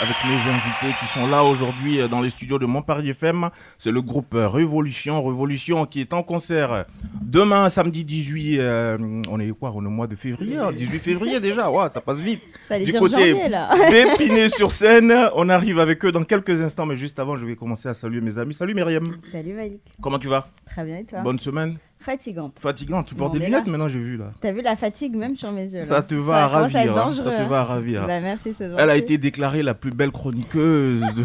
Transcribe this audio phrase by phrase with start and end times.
[0.00, 3.48] Avec nos invités qui sont là aujourd'hui euh, dans les studios de Montparis FM.
[3.78, 5.24] C'est le groupe Révolution.
[5.24, 6.84] Révolution qui est en concert
[7.22, 8.58] demain, samedi 18.
[8.58, 11.70] euh, on est quoi On est au mois de février hein, 18 février déjà.
[11.90, 12.42] Ça passe vite.
[12.68, 13.34] Ça Du côté
[13.90, 15.14] d'Épinay sur scène.
[15.34, 16.86] On arrive avec eux dans quelques instants.
[16.86, 18.54] Mais juste avant, je vais commencer à saluer mes amis.
[18.54, 19.06] Salut Myriam.
[19.32, 19.80] Salut Malik.
[20.00, 20.48] Comment tu vas?
[20.66, 21.20] Très bien et toi?
[21.20, 21.78] Bonne semaine.
[21.98, 22.58] Fatigante.
[22.60, 23.06] Fatigante.
[23.06, 23.70] Tu portes des lunettes là.
[23.72, 24.26] maintenant, j'ai vu là.
[24.40, 25.84] T'as vu la fatigue même sur mes yeux là.
[25.86, 26.96] Ça te va à ravir.
[26.96, 27.12] hein.
[27.16, 27.46] Ça te hein.
[27.48, 28.06] va à ravir.
[28.06, 28.70] Bah merci, c'est.
[28.78, 31.24] Elle a été déclarée la plus belle chroniqueuse de.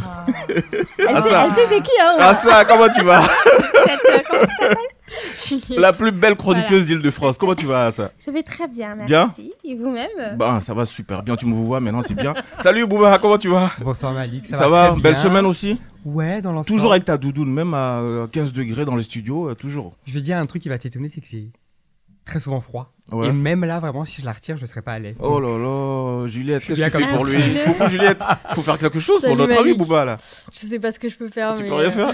[0.98, 1.46] Elle, Ah, sait, ça.
[1.46, 3.24] elle sait c'est qui hein Ah ça, comment tu vas?
[5.78, 7.38] La plus belle chroniqueuse d'Île-de-France.
[7.38, 8.12] Comment tu vas ça?
[8.26, 9.08] Je vais très bien, merci.
[9.12, 9.34] Bien?
[9.64, 10.38] Et vous-même?
[10.38, 12.34] Bah ça va super bien, tu me vois maintenant, c'est bien.
[12.60, 13.70] Salut Bouba, comment tu vas?
[13.80, 15.80] Bonsoir Malik, ça, Ça, va, très Belle semaine aussi?
[16.06, 16.68] Ouais, dans l'ensemble.
[16.68, 19.96] Toujours avec ta doudoune, même à euh, 15 degrés dans les studios, euh, toujours.
[20.06, 21.52] Je vais dire un truc qui va t'étonner, c'est que j'ai
[22.26, 22.94] très souvent froid.
[23.12, 23.28] Ouais.
[23.28, 25.16] Et même là, vraiment, si je la retire, je ne serais pas à l'aise.
[25.20, 29.00] Oh là là, Juliette, qu'est-ce que tu fais pour lui Coucou Juliette, faut faire quelque
[29.00, 29.74] chose pour notre ami.
[29.74, 30.18] Bouba là.
[30.54, 31.70] Je sais pas ce que je peux faire, Tu mais.
[31.70, 31.92] peux rien euh,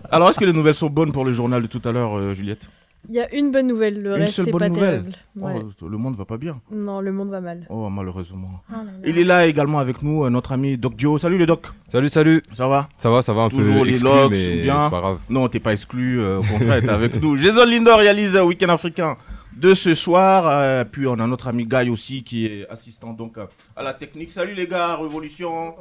[0.10, 2.34] Alors est-ce que les nouvelles sont bonnes pour le journal de tout à l'heure, euh,
[2.34, 2.66] Juliette?
[3.08, 5.12] Il y a une bonne nouvelle, le Une reste c'est bonne pas nouvelle terrible.
[5.36, 5.54] Ouais.
[5.82, 6.60] Oh, Le monde va pas bien.
[6.70, 7.66] Non, le monde va mal.
[7.68, 8.48] Oh malheureusement.
[8.70, 8.90] Oh là là.
[9.04, 11.18] Il est là également avec nous, euh, notre ami Doc Dio.
[11.18, 12.42] Salut le Doc, Salut, salut.
[12.52, 12.88] ça va?
[12.98, 14.80] Ça va, ça va un Toujours peu les exclu, locks, mais bien?
[14.84, 15.18] c'est pas grave.
[15.28, 17.36] Non, t'es pas exclu, euh, au contraire, t'es avec nous.
[17.36, 19.16] Jason Lindor réalise un week-end africain
[19.56, 20.44] de ce soir.
[20.46, 23.94] euh, puis on a notre ami Guy aussi qui est assistant donc euh, à la
[23.94, 24.30] technique.
[24.30, 25.74] Salut les gars, Révolution.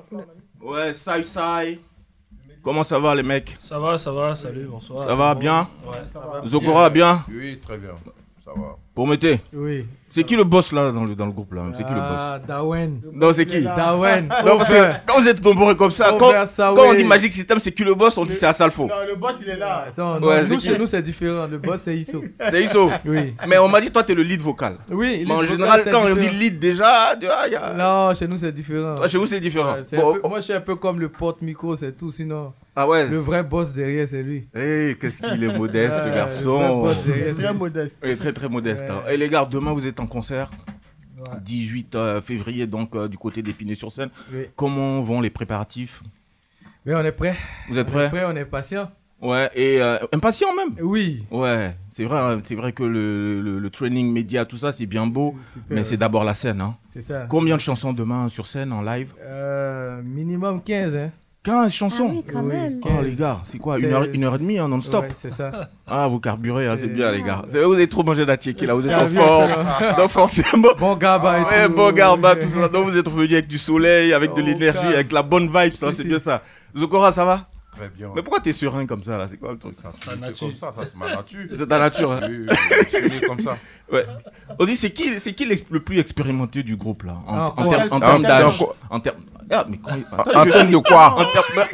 [0.59, 1.79] Ouais, Sai Sai.
[2.63, 3.57] Comment ça va les mecs?
[3.59, 5.07] Ça va, ça va, salut, bonsoir.
[5.07, 5.67] Ça va bien?
[5.85, 6.45] Ouais, ça va.
[6.45, 7.23] Zokora bien?
[7.29, 7.95] Oui, très bien.
[8.43, 8.77] Ça va.
[9.01, 9.39] Pour Mété.
[9.51, 9.87] Oui.
[10.09, 11.61] C'est qui le boss là dans le, dans le groupe là?
[11.73, 12.05] C'est qui le boss?
[12.19, 12.99] Ah, Dawen.
[13.13, 13.61] Non, c'est qui?
[13.63, 14.27] Dawen.
[14.45, 16.31] Non, parce que quand vous êtes nombreux comme ça, quand,
[16.75, 18.15] quand on dit Magic System, c'est qui le boss?
[18.17, 18.83] On dit c'est Asalfo.
[18.87, 19.85] Non, le boss, il est là.
[19.87, 21.47] Attends, non, Ouais, nous, chez nous, c'est différent.
[21.49, 22.21] Le boss, c'est Isso.
[22.51, 22.91] C'est Iso.
[23.05, 23.33] Oui.
[23.47, 24.75] Mais on m'a dit, toi, t'es le lead vocal.
[24.91, 28.27] Oui, Mais en général, vocal, quand on dit lead déjà, ah, y a- Non, chez
[28.27, 28.97] nous, c'est différent.
[28.97, 29.73] Toi, chez vous, c'est différent.
[29.75, 32.11] Ouais, c'est Bon, un peu- Moi, je suis un peu comme le porte-micro, c'est tout.
[32.11, 33.07] Sinon, ah ouais.
[33.07, 34.45] le vrai boss derrière, c'est lui.
[34.53, 36.81] Eh, qu'est-ce qu'il est modeste, ce Ouais, Le vrai garçon.
[36.81, 37.57] boss derrière, c'est lui.
[37.57, 37.99] modeste.
[38.03, 38.85] Il est très, très modeste.
[39.09, 40.49] Et les gars, demain, vous êtes en concert.
[41.17, 41.37] Ouais.
[41.43, 44.09] 18 euh, février, donc, euh, du côté d'Épinay-sur-Seine.
[44.33, 44.45] Oui.
[44.55, 46.01] Comment vont les préparatifs?
[46.85, 47.35] Mais on est prêt.
[47.69, 48.89] Vous êtes On est prêts prêt, on est patient.
[49.21, 51.23] Ouais, et euh, impatient même Oui.
[51.29, 54.87] Ouais, c'est vrai, hein, c'est vrai que le, le- le training média, tout ça, c'est
[54.87, 55.75] bien beau, Super.
[55.75, 56.59] mais c'est d'abord la scène.
[56.59, 56.75] Hein.
[56.91, 57.27] C'est ça.
[57.29, 59.13] Combien de chansons demain sur scène, en live?
[59.21, 61.11] Euh, minimum 15, hein.
[61.43, 62.79] 15 chansons Ah oui, quand Oui, même.
[62.83, 63.03] Oh 15.
[63.05, 65.69] les gars, c'est quoi une heure, une heure et demie hein, non-stop Ouais, c'est ça.
[65.87, 67.43] Ah, vous carburez, hein, c'est bien les gars.
[67.47, 69.49] Vous avez trop mangé d'attiéké là, vous êtes en forme.
[69.97, 71.73] Donc forcément, Bon gaba et ouais, tout.
[71.73, 72.67] bon garba, tout ça.
[72.69, 75.89] Donc vous êtes revenu avec du soleil, avec de l'énergie, avec la bonne vibe, ça,
[75.91, 76.07] Si, c'est si.
[76.07, 76.41] bien ça.
[76.77, 77.47] Zokora, ça va?
[77.75, 78.09] Très bien.
[78.15, 79.27] Mais pourquoi t'es serein comme ça là?
[79.27, 79.73] C'est quoi le truc?
[79.73, 80.47] C'est nature.
[80.47, 81.39] comme ça, ça c'est ma nature.
[81.55, 82.11] C'est ta nature.
[82.11, 82.41] Hein Oui,
[83.11, 83.57] oui, comme ça.
[84.59, 87.17] On dit c'est qui, c'est qui le plus expérimenté du groupe là?
[87.27, 88.63] En, Ah, termes quel d'âge.
[88.89, 89.17] En termes.
[89.53, 90.05] Ah, mais quand il-
[90.39, 91.15] En termes de quoi?
[91.17, 91.67] En termes.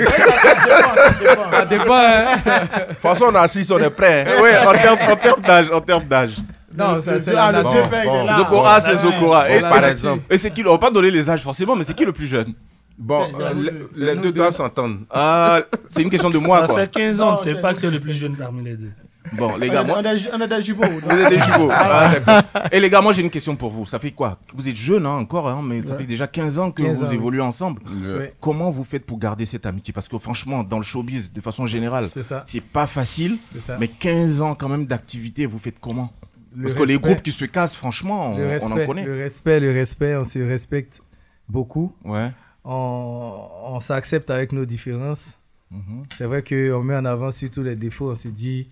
[1.52, 2.36] Ça dépend, hein.
[2.46, 4.26] De toute façon, on est assis, on est prêt.
[4.28, 4.42] hein.
[4.42, 6.32] Ouais, en termes, d'âge, en termes d'âge.
[6.78, 7.64] Non, ça, c'est Ah, le.
[7.70, 8.26] Dieu bon.
[8.26, 8.38] là.
[8.38, 9.50] Zokora, c'est Zokora.
[9.50, 10.24] Et, Bon, par et exemple.
[10.30, 10.64] et c'est qui?
[10.66, 12.54] On va pas donner les âges forcément, mais c'est qui le plus jeune?
[13.00, 13.72] Bon, nous les,
[14.16, 14.22] deux.
[14.24, 14.98] les doivent s'entendre.
[15.12, 15.60] Ah,
[15.90, 16.80] c'est une question de moi Ça quoi.
[16.80, 18.92] fait 15 ans, c'est pas que le plus jeune parmi les deux.
[19.34, 19.98] Bon, les gars, moi.
[20.02, 20.84] on a des jumeaux.
[21.10, 21.40] Vous êtes des.
[21.72, 22.44] Ah.
[22.72, 23.86] Et les gars, moi j'ai une question pour vous.
[23.86, 24.40] Ça fait quoi?
[24.54, 26.00] Vous êtes jeunes hein, encore, hein, mais ça Ouais.
[26.02, 27.16] fait déjà 15 ans que 15 vous ans, oui.
[27.16, 27.82] évoluez ensemble.
[27.88, 28.34] Ouais.
[28.40, 29.94] Comment vous faites pour garder cette amitié?
[29.94, 32.10] Parce que franchement, dans le showbiz, de façon générale,
[32.46, 33.38] C'est pas facile.
[33.80, 36.12] Mais 15 ans quand même d'activité, vous faites comment?
[36.56, 39.06] Le Parce que les groupes qui se cassent, franchement, on, respect, en connaît.
[39.06, 41.02] Le respect, le respect, on se respecte
[41.48, 41.94] beaucoup.
[42.04, 42.32] Ouais.
[42.64, 43.36] On,
[43.66, 45.38] on s'accepte avec nos différences.
[45.72, 46.04] Mhm.
[46.18, 48.12] C'est vrai qu'on met en avant surtout les défauts.
[48.12, 48.68] On se dit,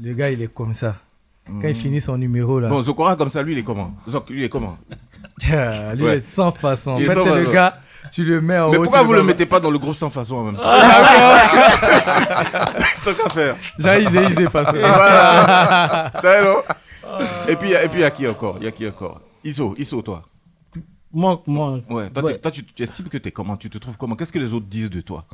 [0.00, 0.96] le gars, il est comme ça.
[1.46, 3.92] Quand il finit son numéro, là, Bon, Zokora, comme ça, lui, il est comment?
[4.08, 4.78] Zok, lui, il est comment?
[5.46, 5.94] Lui, Ouais.
[5.98, 6.92] il est sans façon.
[6.92, 7.76] En fait, c'est le gars,
[8.10, 8.82] tu le mets en Mais haut.
[8.82, 10.62] pourquoi tu vous le bas- mettez pas dans le groupe sans façon en même temps
[13.04, 13.56] Tant qu'à faire.
[13.78, 14.72] J'ai isé, isé, façon.
[14.74, 16.10] Voilà.
[17.48, 18.56] Et puis, et puis, il y a qui encore?
[18.60, 19.20] Il y a qui encore?
[19.44, 20.22] Iso, Iso, toi.
[21.12, 22.10] Moi, moi, Ouais.
[22.10, 22.32] Toi, Ouais.
[22.32, 23.56] t'es- toi, tu, tu estimes que t'es comment?
[23.56, 24.16] Tu te trouves comment?
[24.16, 25.24] Qu'est-ce que les autres disent de toi?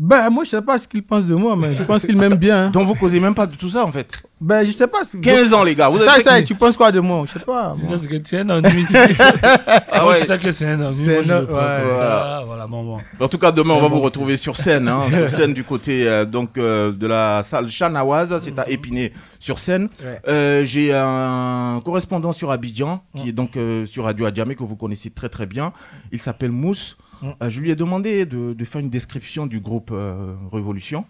[0.00, 2.36] Ben, moi, je sais pas ce qu'il pense de moi, mais je pense qu'il m'aime
[2.36, 2.66] bien.
[2.66, 2.70] hein.
[2.70, 4.22] Donc vous causez même pas de tout ça en fait.
[4.40, 5.02] Ben, je sais pas.
[5.04, 7.24] ce- 15 ans les gars, vous ça, êtes ça, tu penses quoi de moi?
[7.26, 7.72] Je sais pas.
[7.74, 8.84] C'est ça, c'est que tu es un ennui.
[8.88, 9.08] c'est.
[9.90, 10.20] Ah ouais.
[10.20, 11.04] je sais que c'est un ennui.
[11.04, 11.82] C'est Moi, je un- le prends ouais.
[11.82, 12.42] comme ça.
[12.46, 12.98] Voilà, bon, bon.
[13.18, 15.52] En tout cas, demain, C'est on va bon, vous retrouver sur scène, hein, sur scène
[15.52, 19.88] du côté euh, donc euh, de la salle Chanawaz, c'est à Épinay sur scène.
[20.04, 20.20] Ouais.
[20.28, 24.76] Euh, J'ai un correspondant sur Abidjan qui est donc euh, sur Radio Adjamé que vous
[24.76, 25.72] connaissez très très bien.
[26.12, 26.96] Il s'appelle Mousse.
[27.22, 31.04] Euh, je lui ai demandé de, de faire une description du groupe euh, Révolution.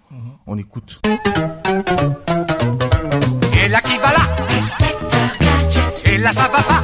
[0.47, 1.01] On écoute.
[3.65, 4.23] Et là qui va là?
[6.11, 6.83] Et là ça va pas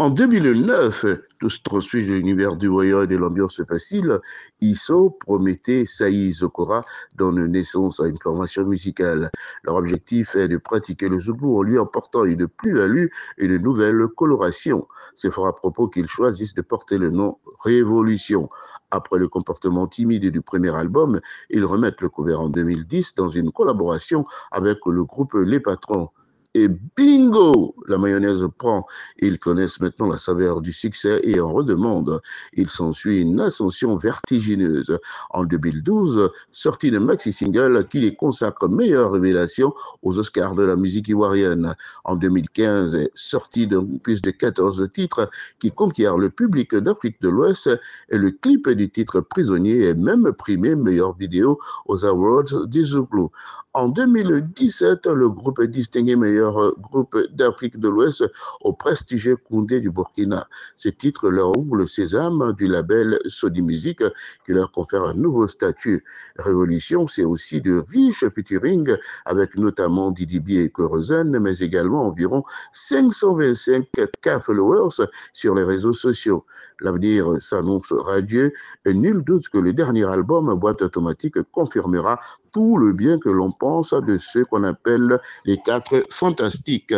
[0.00, 1.04] En 2009,
[1.40, 4.18] tous transfuges de l'univers du voyant et de l'ambiance facile,
[4.62, 6.86] Isso, Prométhée, Saï, Zokora
[7.16, 9.30] donnent naissance à une formation musicale.
[9.62, 14.06] Leur objectif est de pratiquer le zouglou en lui apportant une plus-value et de nouvelles
[14.16, 14.88] colorations.
[15.16, 18.48] C'est fort à propos qu'ils choisissent de porter le nom Révolution.
[18.90, 21.20] Après le comportement timide du premier album,
[21.50, 26.08] ils remettent le couvert en 2010 dans une collaboration avec le groupe Les Patrons.
[26.52, 26.66] Et
[26.96, 28.84] bingo La mayonnaise prend.
[29.20, 32.20] Ils connaissent maintenant la saveur du succès et en redemandent.
[32.54, 34.98] Il s'ensuit une ascension vertigineuse.
[35.30, 40.74] En 2012, sortie de maxi single qui les consacre meilleure révélation aux Oscars de la
[40.74, 41.76] musique ivoirienne.
[42.02, 45.30] En 2015, sortie de plus de 14 titres
[45.60, 47.70] qui conquièrent le public d'Afrique de l'Ouest
[48.08, 53.30] et le clip du titre Prisonnier est même primé meilleure vidéo aux Awards du Zouglou.
[53.72, 56.39] En 2017, le groupe est distingué meilleur
[56.78, 58.24] groupe d'Afrique de l'Ouest
[58.62, 60.48] au prestigieux Koundé du Burkina.
[60.76, 64.02] Ce titre leur ouvre le sésame du label Sodi Music
[64.44, 66.04] qui leur confère un nouveau statut.
[66.38, 72.42] Révolution, c'est aussi de riches featuring avec notamment Didi B et Corozen, mais également environ
[72.72, 73.86] 525
[74.22, 76.44] K followers sur les réseaux sociaux.
[76.80, 78.52] L'avenir s'annonce radieux
[78.84, 82.18] et nul doute que le dernier album Boîte automatique confirmera
[82.52, 86.94] tout le bien que l'on pense de ceux qu'on appelle les quatre fantastiques.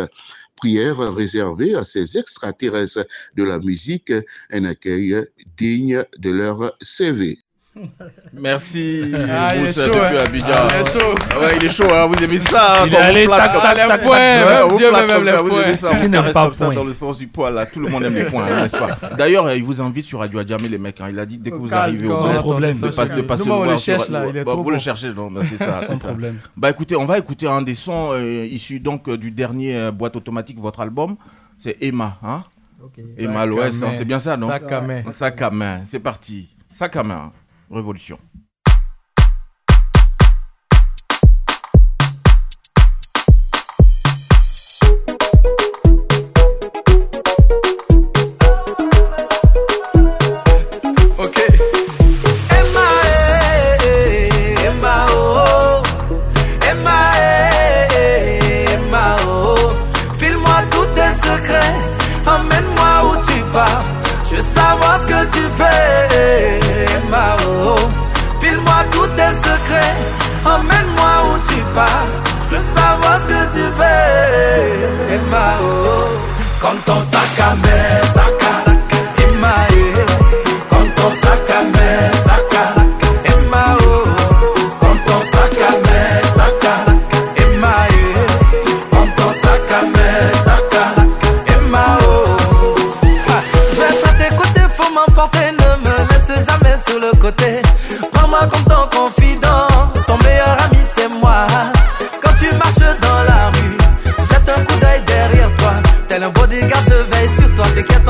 [0.55, 3.05] Prière réservée à ces extraterrestres
[3.35, 4.13] de la musique,
[4.51, 5.25] un accueil
[5.57, 7.39] digne de leur CV.
[8.33, 10.25] Merci, Ah, il est Mousse, chaud, depuis hein.
[10.25, 10.47] Abidjan.
[10.53, 11.15] Ah, il est chaud.
[11.31, 13.51] Ah ouais, il est chaud, hein, vous aimez ça hein, Il est on allé tac,
[13.53, 13.87] comme tac, ça.
[13.87, 16.01] tac, Les points, Ouais, vous Dieu flatte même comme les ça, vous aimez ça, vous
[16.03, 17.65] n'aime caresse pas comme ça dans le sens du poil, là.
[17.65, 18.89] Tout le monde aime les points, hein, n'est-ce pas?
[19.17, 21.01] D'ailleurs, il vous invite sur Radio Adjamé, les mecs.
[21.01, 21.07] hein.
[21.09, 22.77] Il a dit dès que vous arrivez au problème.
[22.79, 25.41] de pas- de pas se Nous, on le voir Bah, Vous le cherchez, non, bah,
[25.47, 26.37] c'est ça, Sans problème.
[26.55, 29.91] Bah écoutez, on va écouter un des sons euh, issus donc euh, du dernier euh,
[29.91, 31.15] boîte automatique, votre album.
[31.57, 32.43] C'est Emma, hein?
[33.17, 34.47] Emma l'Ouest, c'est bien ça, non?
[34.47, 35.01] Sac à main.
[35.11, 36.49] Sac à main, c'est parti.
[36.69, 37.31] Sac à main,
[37.73, 38.17] révolution.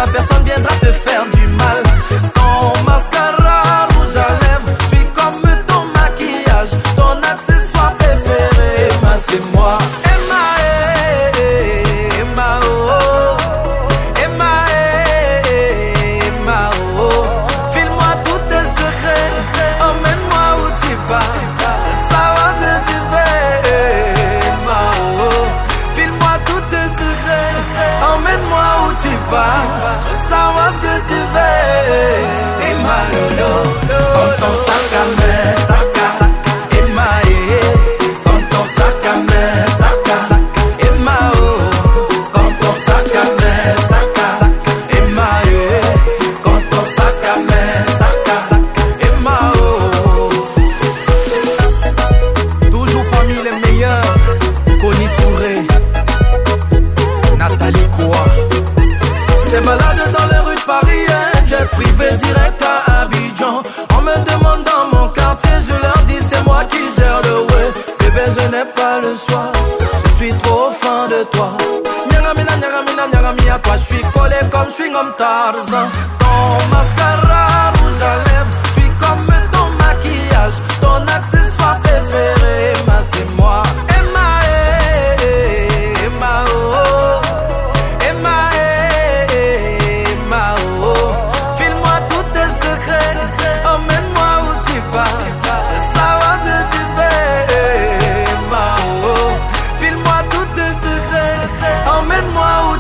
[0.08, 0.73] Personne viendra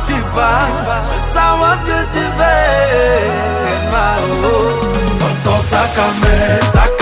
[0.05, 0.67] tu vas.
[1.05, 3.23] Je veux savoir ce que tu fais,
[3.93, 4.79] oh.
[5.19, 6.92] Quand ton sac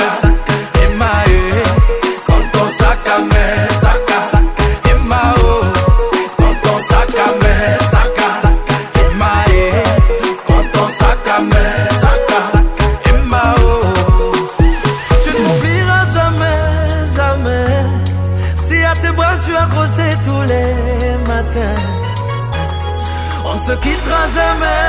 [23.71, 24.83] se quittera jamais,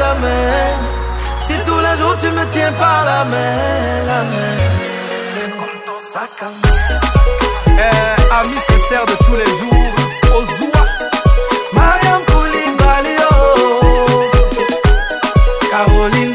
[0.00, 0.56] jamais.
[1.44, 4.58] Si tous les jours tu me tiens par la main, la main.
[5.58, 6.78] Comme ton sac à main.
[7.86, 9.92] Eh, ami sincère de tous les jours,
[10.36, 10.82] Ozua.
[11.72, 14.30] Mariam Koulibaly, oh.
[15.70, 16.31] Caroline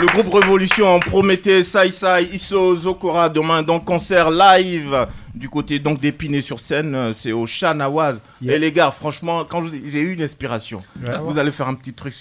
[0.00, 6.00] Le groupe Révolution Prométhée, Sai Sai, Isso, Zokora demain donc concert live du côté donc
[6.00, 8.20] d'Épinay sur scène, euh, c'est au Chanawaz.
[8.40, 8.54] Yeah.
[8.54, 11.14] Et les gars, franchement, quand je vous dis- j'ai eu une inspiration, Ouais.
[11.22, 12.14] vous allez faire un petit truc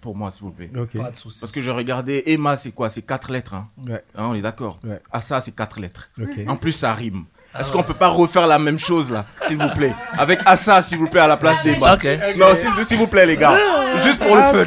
[0.00, 0.70] pour moi s'il vous plaît.
[0.76, 0.96] Ok.
[1.00, 1.38] Pas de souci.
[1.40, 2.88] Parce que j'ai regardé Emma, c'est quoi?
[2.90, 3.54] C'est quatre lettres.
[3.54, 3.68] Hein.
[3.86, 4.02] Ouais.
[4.16, 5.00] Hein, on est d'accord Ouais.
[5.12, 6.08] Assa, c'est quatre lettres.
[6.48, 7.24] En plus, ça rime.
[7.54, 7.76] Ah Est-ce ouais.
[7.76, 9.94] qu'on peut pas refaire la même chose là, s'il vous plaît?
[10.18, 11.96] Avec Assa, s'il vous plaît, à la place d'Emma.
[12.38, 13.58] Non, s'il s'il vous plaît, les gars.
[14.02, 14.64] Juste pour le fun.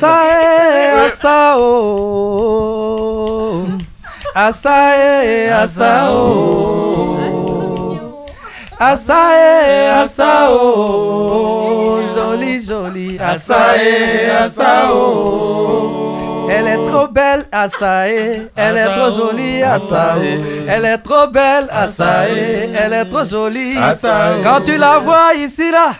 [1.07, 3.65] Asa, eh, asa, oh.
[4.33, 6.09] Asa, eh, asa.
[8.79, 9.21] Asa,
[10.01, 10.49] asa.
[12.15, 13.19] Joli, joli.
[13.19, 13.75] Asa,
[14.43, 16.47] asa, oh.
[16.49, 18.47] Elle est trop belle, Asa, eh.
[18.55, 20.21] Elle est trop jolie, Asa, oh.
[20.67, 22.69] Elle est trop belle, Asa, eh.
[22.75, 23.77] Elle est trop jolie.
[23.77, 24.41] Asa, oh.
[24.43, 25.93] Quand tu la vois ici, là.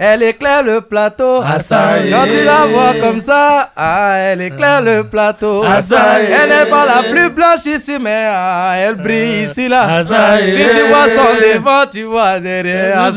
[0.00, 1.40] Elle éclaire le plateau.
[1.42, 2.10] Asahi.
[2.10, 5.64] Quand tu la vois comme ça, ah, elle éclaire le plateau.
[5.64, 10.02] Elle n'est pas la plus blanche ici, mais ah, elle brille ici là.
[10.04, 13.10] Si tu vois son devant, tu vois derrière.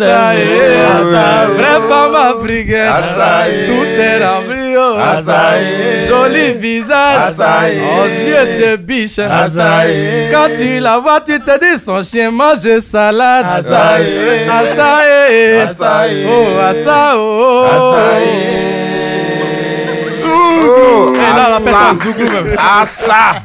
[1.55, 2.91] Vraie femme africaine.
[3.67, 4.75] Tout est rempli.
[4.77, 4.97] oh.
[6.07, 7.33] Joli visage.
[7.99, 9.19] Aux yeux de biche.
[10.31, 13.45] Quand tu la vois, tu te dis son chien mange salade.
[16.27, 17.67] Oh, Asa, oh.
[20.21, 21.15] Zouglou.
[21.15, 22.55] Et là, on appelle ça Zouglou même.
[22.57, 23.35] Assa.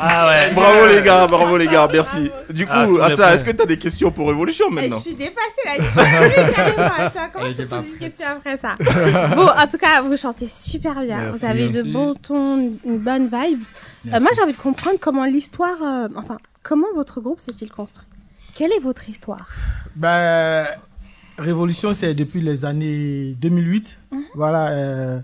[0.00, 0.50] Ah ouais.
[0.54, 2.30] Bravo les gars, bravo les gars, merci.
[2.50, 4.96] Du Ah, coup, les Assa, est-ce que tu as des questions pour Révolution Eh, maintenant
[4.96, 5.72] Je suis dépassée là.
[5.78, 8.74] Je suis comment une question après ça?
[9.34, 11.18] Bon, en tout cas, vous chantez super bien.
[11.18, 13.62] Merci, vous avez de bons tons, une bonne vibe.
[14.12, 18.06] Euh, moi, j'ai envie de comprendre comment l'histoire, euh, enfin, comment votre groupe s'est-il construit?
[18.54, 19.46] Quelle est votre histoire?
[19.96, 20.66] Ben,
[21.38, 24.00] Révolution, c'est depuis les années 2008.
[24.34, 24.68] Voilà.
[24.70, 25.20] euh,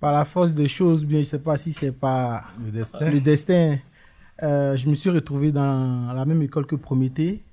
[0.00, 3.08] par la force des choses, bien, je ne sais pas si c'est pas Le destin.
[3.10, 3.78] le destin.
[4.42, 7.44] euh, je me suis retrouvé dans la même école que Prométhée,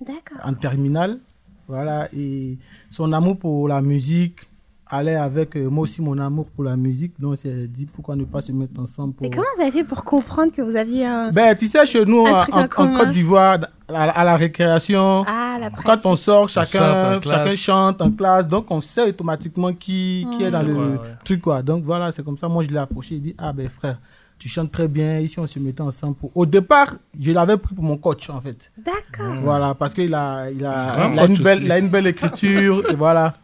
[0.44, 1.20] en terminale.
[1.68, 2.10] Voilà.
[2.16, 2.58] Et
[2.90, 4.49] son amour pour la musique
[4.90, 7.14] allait avec euh, moi aussi mon amour pour la musique.
[7.20, 9.26] Donc, c'est dit pourquoi ne pas se mettre ensemble pour.
[9.26, 11.32] Et comment vous avez fait pour comprendre que vous aviez un.
[11.32, 12.68] Ben, tu sais, chez nous, en.
[12.68, 17.34] Côte d'Ivoire, à, à la récréation, Ah, la quand on sort, chante chacun, classe.
[17.34, 20.98] chacun chante en classe, donc on sait automatiquement qui, qui est dans le quoi, ouais.
[21.24, 21.62] truc, quoi.
[21.62, 22.48] Donc voilà, c'est comme ça.
[22.48, 24.00] Moi, je l'ai approché, il dit Ah, ben frère,
[24.40, 25.20] tu chantes très bien.
[25.20, 26.16] Ici, on se mettait ensemble.
[26.16, 26.32] Pour...
[26.36, 28.72] Au départ, je l'avais pris pour mon coach, en fait.
[28.78, 29.36] D'accord.
[29.42, 32.84] Voilà, parce qu'il a, il a, il a, une belle, il a une belle écriture,
[32.90, 33.36] et voilà.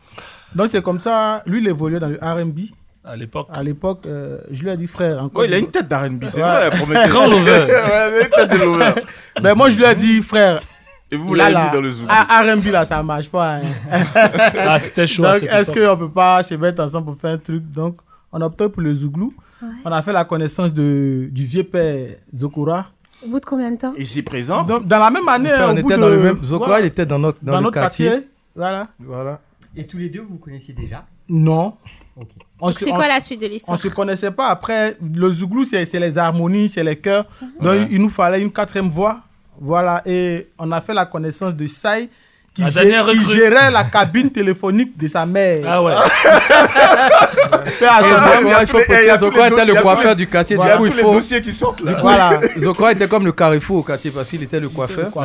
[0.56, 1.44] Donc c'est comme ça.
[1.46, 2.60] Lui, il évoluait dans le RB.
[3.08, 3.48] À l'époque.
[3.54, 5.42] À l'époque, euh, je lui ai dit, frère, encore.
[5.42, 6.70] Ouais, il a une tête d'R&B, c'est Ouais.
[6.70, 7.10] vrai, Prométhée.
[7.10, 7.52] Grand lover.
[7.52, 8.94] Ouais, il a une tête de lover.
[9.44, 10.60] Ben, moi, je lui ai dit, frère.
[11.12, 12.08] Et vous l'avez mis dans le zoom.
[12.10, 13.58] ah, R&B, là, ça marche pas.
[13.58, 13.62] hein.
[14.58, 15.22] Ah, c'était chaud.
[15.24, 17.64] Donc, est-ce qu'on peut pas se mettre ensemble pour faire un truc?
[17.72, 17.98] Donc,
[18.32, 19.34] on a opté pour le Zouglou.
[19.84, 22.88] On a fait la connaissance de, du vieux père Zokura.
[23.24, 23.94] Au bout de combien de temps?
[23.98, 24.64] Ici présent.
[24.64, 26.40] Donc, dans la même année, Enfin, au on bout était de- dans le même.
[26.42, 28.08] Voilà, il était dans notre, dans dans le notre quartier.
[28.10, 28.28] quartier.
[28.56, 28.88] Voilà.
[29.00, 29.40] Voilà.
[29.76, 31.76] Et tous les deux, vous vous connaissiez déjà Non.
[32.62, 34.48] On C'est on- quoi la suite de On l'histoire se connaissait pas.
[34.48, 37.26] Après, le Zouglou, c'est c'est les harmonies, c'est les chœurs.
[37.60, 37.88] Donc, Ouais.
[37.92, 39.22] il nous fallait une quatrième voix
[39.58, 42.10] Voilà, et on a fait la connaissance de Sai
[42.56, 42.70] qui, La
[43.12, 45.66] qui gérait la cabine téléphonique de sa mère.
[45.68, 45.94] Ah ouais.
[49.20, 50.56] Zokora était le coiffeur du quartier.
[50.56, 50.74] Voilà.
[50.74, 51.14] Du coup, il les faut.
[51.14, 51.92] dossiers qui sortent, là.
[51.92, 52.40] Du coup, Voilà.
[52.58, 55.10] Zokora était comme le carrefour au quartier parce qu'il était le coiffeur.
[55.14, 55.22] sa-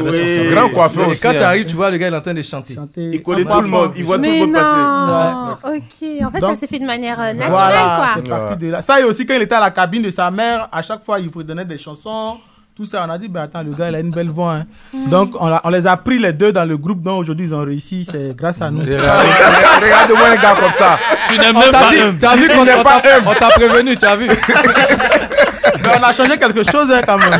[0.51, 0.73] Grand Oui.
[0.73, 1.05] coiffeur.
[1.09, 1.43] Et aussi, quand tu hein.
[1.43, 2.77] arrives, tu vois le gars, il est en train de chanter.
[2.97, 4.65] Il connaît tout le monde, il voit tout le monde passer.
[4.67, 5.77] non.
[5.77, 6.27] Ok.
[6.27, 8.07] En fait, ça s'est fait de manière euh, naturelle, Voilà, quoi.
[8.17, 8.83] c'est parti de là.
[8.83, 11.19] Ça et aussi quand il était à la cabine de sa mère, à chaque fois
[11.21, 12.39] il redonnait des chansons,
[12.81, 13.05] tout ça.
[13.07, 14.55] On a dit, ben attends, le gars il a une belle voix.
[14.55, 14.65] hein.
[15.11, 18.07] Donc on, les a pris les deux dans le groupe, donc aujourd'hui ils ont réussi,
[18.11, 18.81] c'est grâce à nous.
[18.81, 20.99] Regarde-moi un gars comme ça.
[21.29, 22.19] Tu n'aimes On même pas dit-.
[22.19, 24.29] Tu as vu qu'on n'est on pas t'a- on t'a prévenu, tu as vu.
[25.83, 27.33] Mais on a changé quelque chose hein, quand même.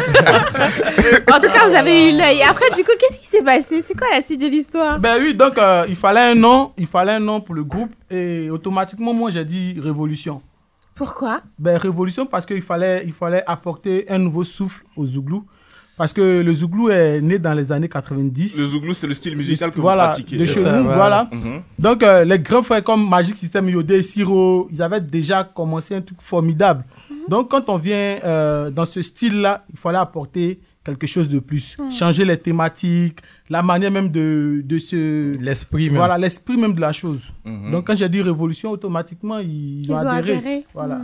[1.33, 2.43] En tout cas, vous avez eu l'œil.
[2.43, 3.83] Après, du coup, qu'est-ce qui s'est passé?
[3.83, 4.99] C'est quoi la suite de l'histoire?
[4.99, 7.91] Ben oui, donc euh, il fallait un nom, il fallait un nom pour le groupe
[8.11, 10.43] et automatiquement moi j'ai dit Révolution.
[11.01, 11.41] Pourquoi?
[11.59, 15.47] Ben Révolution parce qu'il fallait, il fallait apporter un nouveau souffle au Zouglou.
[15.97, 18.59] Parce que le Zouglou est né dans les années 90.
[18.59, 20.37] Le Zouglou, c'est le style musical que voilà, vous pratiquez.
[20.37, 21.27] De c'est chez ça, nous, voilà.
[21.33, 21.63] Mhm.
[21.79, 26.03] Donc, euh, les grands frères comme Magic System, Yodé, Siro, ils avaient déjà commencé un
[26.03, 26.85] truc formidable.
[27.29, 31.77] Donc, quand on vient euh, dans ce style-là, il fallait apporter quelque chose de plus.
[31.79, 31.91] Mhm.
[31.93, 33.19] Changer les thématiques,
[33.51, 35.31] la manière même de, de se...
[35.39, 35.97] L'esprit même.
[35.99, 37.29] Voilà, l'esprit même de la chose.
[37.45, 37.71] Mhm.
[37.71, 40.39] Donc, quand j'ai dit révolution, automatiquement, ils, Ils ont ont adhéré.
[40.39, 40.67] adhéré.
[40.73, 41.01] Voilà.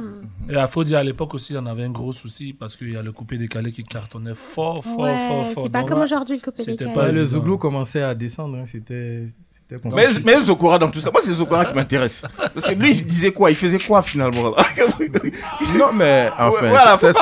[0.49, 2.97] Et il faut dire, à l'époque aussi, on avait un gros souci parce qu'il y
[2.97, 5.62] a le coupé décalé qui cartonnait fort, fort, Ouais, fort, fort.
[5.64, 6.92] c'est pas Donc, comme aujourd'hui, le coupé décalé.
[6.95, 7.25] pas le.
[7.26, 8.56] Zouglou commençait à descendre.
[8.56, 9.26] hein, C'était.
[9.85, 12.23] Mais, mais Zokora dans tout ça, moi c'est Zokora qui m'intéresse.
[12.54, 13.50] Parce que lui il disait quoi?
[13.50, 14.64] Il faisait quoi finalement là?
[15.76, 17.18] Non, mais enfin, voilà, c'est ce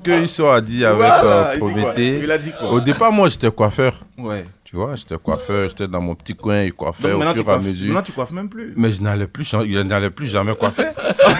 [0.00, 2.20] que, ce que a dit avec Voilà, euh, Prométhée.
[2.22, 2.70] Il a dit quoi?
[2.72, 3.94] Au départ, moi, j'étais coiffeur.
[4.18, 4.44] Ouais.
[4.64, 7.48] Tu vois, j'étais coiffeur, j'étais dans mon petit coin, il coiffait au maintenant, tu fur
[7.48, 7.86] et à coiffes- mesure.
[7.86, 8.74] maintenant, tu coiffes même plus.
[8.76, 10.88] Mais je n'allais plus, je n'allais plus jamais coiffer.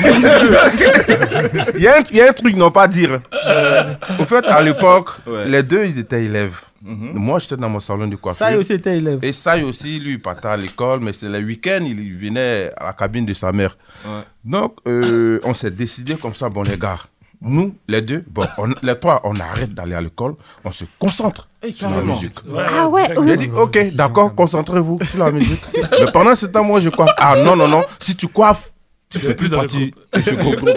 [1.76, 3.20] il, y a un, il y a un truc non pas à dire.
[3.46, 5.46] Euh, au fait, à l'époque, Ouais.
[5.46, 6.58] les deux, ils étaient élèves.
[6.82, 7.12] Mhm.
[7.14, 8.38] Moi, j'étais dans mon salon de coiffure.
[8.46, 9.18] Ça aussi était élève.
[9.22, 12.84] Et ça aussi, lui, il partait à l'école, mais c'est les week-ends, il venait à
[12.86, 13.76] la cabine de sa mère.
[14.04, 14.20] Ouais.
[14.44, 16.98] Donc, euh, on s'est décidé comme ça, bon, les gars,
[17.40, 21.48] nous, les deux, bon, on- les trois, on arrête d'aller à l'école, on se concentre
[21.70, 22.38] sur la musique.
[22.56, 25.60] Ah ouais, J'ai dit, ok, d'accord, concentrez-vous sur la musique.
[25.74, 27.10] Mais pendant ce temps, moi, je coiffe.
[27.16, 28.72] Ah non, non, non, si tu coiffes,
[29.10, 30.60] tu fais plus partie de ce groupe.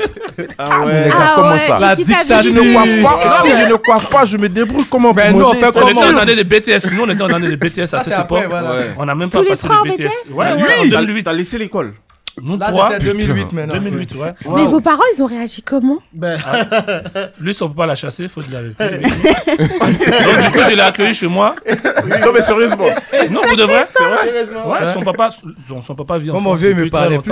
[0.57, 2.63] Ah Mais les gars, Ah comment ouais, ça La t'a Si je dictature.
[2.63, 3.61] ne coiffe pas, Ah si ouais.
[3.61, 5.99] je ne coiffe pas, je me débrouille comment Ben, pour nous, on manger, On était
[6.03, 6.91] en année de BTS.
[6.93, 8.45] Nous, on était en année de BTS à Ça, cette époque.
[8.49, 8.71] voilà.
[8.71, 8.91] Ouais.
[8.97, 9.97] On n'a même pas passé le BTS.
[9.97, 10.33] BTS?
[10.33, 10.51] Ouais, Ouais.
[10.53, 11.23] ouais, en T'as- 2008.
[11.23, 11.93] T'as laissé l'école
[12.41, 12.89] Nous Là, trois.
[12.93, 13.73] c'était 2008 maintenant.
[13.75, 14.33] 2008, ouais.
[14.55, 16.39] Mais vos parents, ils ont réagi comment Ben,
[17.41, 19.07] Lui, on peut pas la chasser, faut dire la vérité.
[19.57, 21.55] Donc, du coup, je l'ai accueilli chez moi.
[21.67, 22.85] Non, mais sérieusement.
[23.29, 23.83] Non, pour de vrai.
[24.23, 24.71] sérieusement.
[24.71, 25.29] Ouais, son papa,
[25.67, 27.31] son, son papa vit en mon France vieux, il me depuis très parlait plus.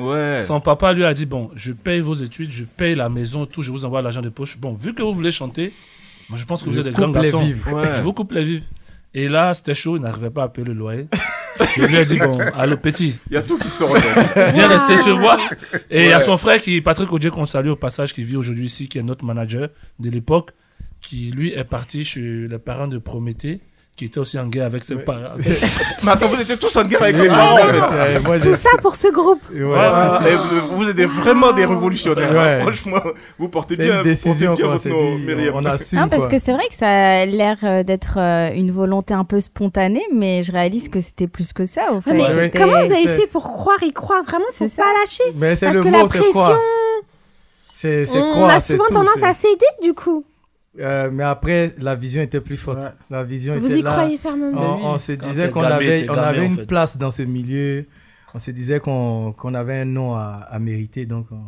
[0.00, 0.42] Ouais.
[0.46, 3.62] Son papa lui a dit bon, je paye vos études, je paye la maison, tout,
[3.62, 4.58] je vous envoie l'argent de poche.
[4.58, 5.72] Bon, vu que vous voulez chanter,
[6.28, 7.42] moi je pense que vous Je êtes des grands garçons.
[7.72, 7.88] Ouais.
[7.96, 8.64] Je vous coupe les vives.
[9.12, 11.08] Et là, c'était chaud, il n'arrivait pas à payer le loyer.
[11.76, 13.94] Je lui ai dit bon, allô petit, Il y a tout qui sort.
[14.52, 15.36] viens rester chez moi.
[15.90, 18.36] Et il y a son frère qui, Patrick Odier, qu'on salue au passage, qui vit
[18.36, 20.52] aujourd'hui ici, qui est notre manager de l'époque,
[21.00, 23.60] qui lui est parti chez les parents de Prométhée,
[24.00, 25.34] qui était aussi en guerre avec ses parents.
[26.02, 27.58] Mais attends, vous étiez tous en guerre avec ses parents.
[28.24, 29.42] moi, Tout ça pour ce groupe.
[29.52, 30.20] Ouais, Ah,
[30.72, 32.32] vous- êtes vraiment des révolutionnaires.
[32.32, 32.38] Ouais.
[32.38, 32.60] hein.
[32.62, 33.02] Franchement,
[33.38, 35.22] vous portez bien, une vous portez décision bien qu'on votre s'est nom, dit.
[35.26, 35.54] Myriam.
[35.56, 35.98] On assume.
[35.98, 36.30] Non, parce quoi.
[36.32, 40.06] que c'est vrai que ça a l'air euh, d'être euh, une volonté un peu spontanée,
[40.14, 42.14] mais je réalise que c'était plus que ça, au fait.
[42.14, 44.82] mais Ouais, C'était- comment vous avez fait pour croire y croire Vraiment, faut C'est ça.
[44.82, 45.56] pas lâcher?
[45.60, 46.56] Parce le que mot, la pression,
[47.74, 50.24] C'est on quoi a souvent tout, tendance à céder, du coup.
[50.78, 52.78] Euh, mais après, la vision était plus forte.
[52.78, 52.90] Ouais.
[53.10, 53.90] La vision Vous était y là.
[53.92, 54.78] croyez fermement.
[54.82, 56.66] On, on se disait qu'on avait, on avait une fait.
[56.66, 57.84] place dans ce milieu.
[58.34, 61.40] On se disait qu'on qu'on avait un nom à, à mériter, donc on,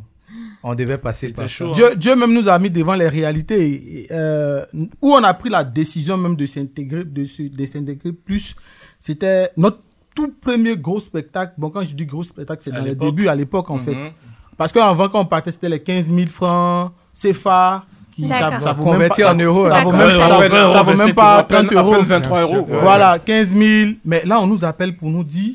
[0.65, 1.73] on devait passer par chaud.
[1.73, 1.81] ça.
[1.81, 4.65] Dieu, Dieu même nous a mis devant les réalités euh,
[5.01, 7.25] où on a pris la décision même de s'intégrer, de
[7.67, 8.57] s'intégrer plus.
[8.99, 9.79] C'était notre
[10.17, 11.55] tout premier gros spectacle.
[11.57, 13.81] Bon, quand je dis gros spectacle, c'est dans les débuts, à l'époque, en Mhm.
[13.81, 14.15] fait.
[14.57, 17.85] Parce qu'avant, quand on partait, c'était les 15 000 francs CFA.
[18.14, 21.37] Qui, ça, vaut Converti même pas, en euros, Ça, vaut même, ça, ça vaut pas
[21.38, 21.92] à peine- 30 à euros.
[21.94, 22.66] peine 23 Bien sûr, euros.
[22.70, 22.79] ouais.
[22.83, 23.90] Voilà, 15 000.
[24.05, 25.55] Mais là, on nous appelle pour nous dire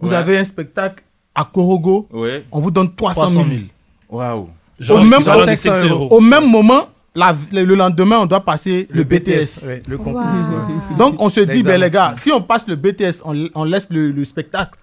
[0.00, 0.16] vous Ouais.
[0.16, 1.02] avez un spectacle
[1.34, 2.44] à Korogo, Ouais.
[2.52, 3.46] on vous donne 300 300 000.
[3.46, 3.60] 000.
[4.10, 4.48] Waouh.
[4.78, 6.08] Genre, Au même- genre au- des 500 euros.
[6.10, 9.66] Au même moment, la- le, le lendemain, on doit passer le, BTS.
[9.66, 9.96] ouais, le.
[10.98, 13.88] Donc, on se dit, ben les gars, si on passe le BTS, on, on laisse
[13.90, 14.76] le, le spectacle.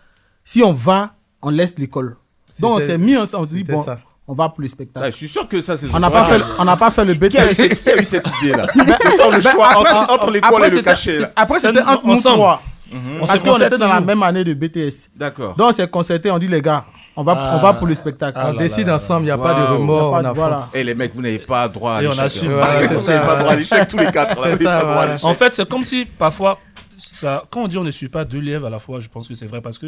[0.44, 2.16] Si on va, on laisse l'école.
[2.60, 4.00] Donc, on s'est mis ensemble, on dit, bon, ça.
[4.28, 5.06] On va pour le Ah, spectacle.
[5.12, 7.14] je suis sûr que ça, c'est On n'a pas, fait, on n'a pas fait le
[7.16, 7.56] Qui a eu BTS.
[7.56, 8.68] cette, qui a eu cette idée-là?
[8.76, 11.18] Le Ben, choix après, entre, c'est- entre l'école après, et le cachet.
[11.20, 12.36] c'est- Après, C'est c'était entre nous ensemble.
[12.36, 12.62] trois.
[12.94, 13.20] Mhm.
[13.26, 15.10] Parce qu'on était dans la même année de BTS.
[15.16, 15.56] D'accord.
[15.56, 16.86] Donc, on s'est concerté, on dit, les gars,
[17.18, 17.58] On va, Ah.
[17.58, 18.38] on va pour le spectacle.
[18.42, 20.16] Ah on là décide là ensemble, il n'y a pas de remords.
[20.16, 20.70] A pas de- voilà.
[20.74, 22.24] Eh les mecs, vous n'avez pas droit à Et on l'échec.
[22.26, 22.52] assume.
[22.54, 22.60] hein.
[22.62, 24.42] Voilà, c'est Vous n'avez pas droit à l'échec tous les quatre.
[24.42, 24.56] là.
[24.58, 25.06] C'est ça, voilà.
[25.14, 25.26] l'échec.
[25.26, 26.58] En fait, c'est comme si parfois,
[26.98, 29.28] ça, quand on dit on ne suit pas deux lièvres à la fois, je pense
[29.28, 29.88] que c'est vrai parce que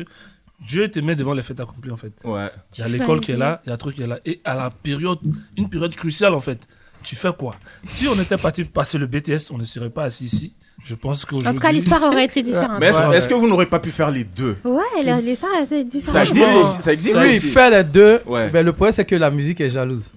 [0.67, 2.13] Dieu te met devant les faits accomplis en fait.
[2.23, 2.49] Ouais.
[2.77, 4.19] Il y a l'école qui est là, il y a un truc qui est là.
[4.25, 5.19] Et à la période,
[5.57, 6.59] une période cruciale en fait,
[7.03, 7.55] tu fais quoi?
[7.83, 10.53] Si on était parti passer le BTS, on ne serait pas assis ici.
[10.85, 11.53] Je pense En qu'aujourd'hui.
[11.53, 12.77] tout cas, l'histoire aurait été différente.
[12.79, 13.27] Mais est-ce Ouais.
[13.29, 14.57] que vous n'aurez pas pu faire les deux?
[14.65, 14.81] Ouais,
[15.21, 16.13] l'histoire était différente.
[16.25, 16.81] Ça existe aussi.
[16.81, 17.39] Ça existe Oui, aussi.
[17.51, 18.19] faire les deux.
[18.25, 18.49] Ouais.
[18.49, 20.11] Ben, le problème, c'est que la musique est jalouse.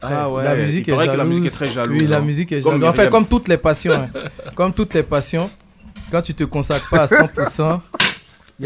[0.00, 0.44] Ah ouais.
[0.44, 1.98] la musique il est que la musique est très jalouse.
[2.00, 2.20] Oui, la hein.
[2.20, 2.88] musique est Comme jalouse.
[2.88, 3.94] En fait, comme toutes les passions.
[3.94, 4.10] hein.
[4.54, 5.50] Comme toutes les passions,
[6.10, 7.18] quand tu te consacres pas à 100%,
[7.58, 7.80] il y a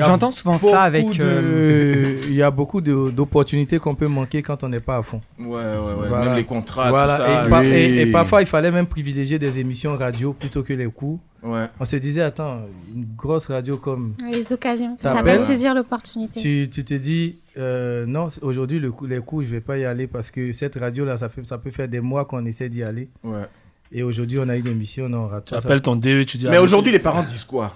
[0.05, 1.07] J'entends souvent ça avec.
[1.07, 4.99] de- euh, Il y a beaucoup de- d'opportunités qu'on peut manquer quand on n'est pas
[4.99, 5.21] à fond.
[5.39, 6.09] Ouais, ouais, ouais.
[6.09, 6.25] Voilà.
[6.27, 7.17] Même les contrats, Voilà.
[7.17, 7.47] tout ça.
[7.47, 7.67] et, par- oui.
[7.69, 11.19] et- et parfois, il fallait même privilégier des émissions radio plutôt que les cours.
[11.43, 11.67] Ouais.
[11.79, 12.59] On se disait, attends,
[12.95, 14.97] une grosse radio comme Les occasions.
[14.99, 16.41] Ça s'appelle saisir l'opportunité.
[16.41, 19.85] tu, tu te dis, euh, non, aujourd'hui, le coup- les coups, je vais pas y
[19.85, 22.83] aller parce que cette radio-là, ça, fait, ça peut faire des mois qu'on essaie d'y
[22.83, 23.09] aller.
[23.23, 23.45] Ouais.
[23.93, 26.47] Et aujourd'hui, on a une émission, non, on rate Tu appelles ton DE, tu dis.
[26.49, 27.73] Mais ah, aujourd'hui, les parents disent quoi?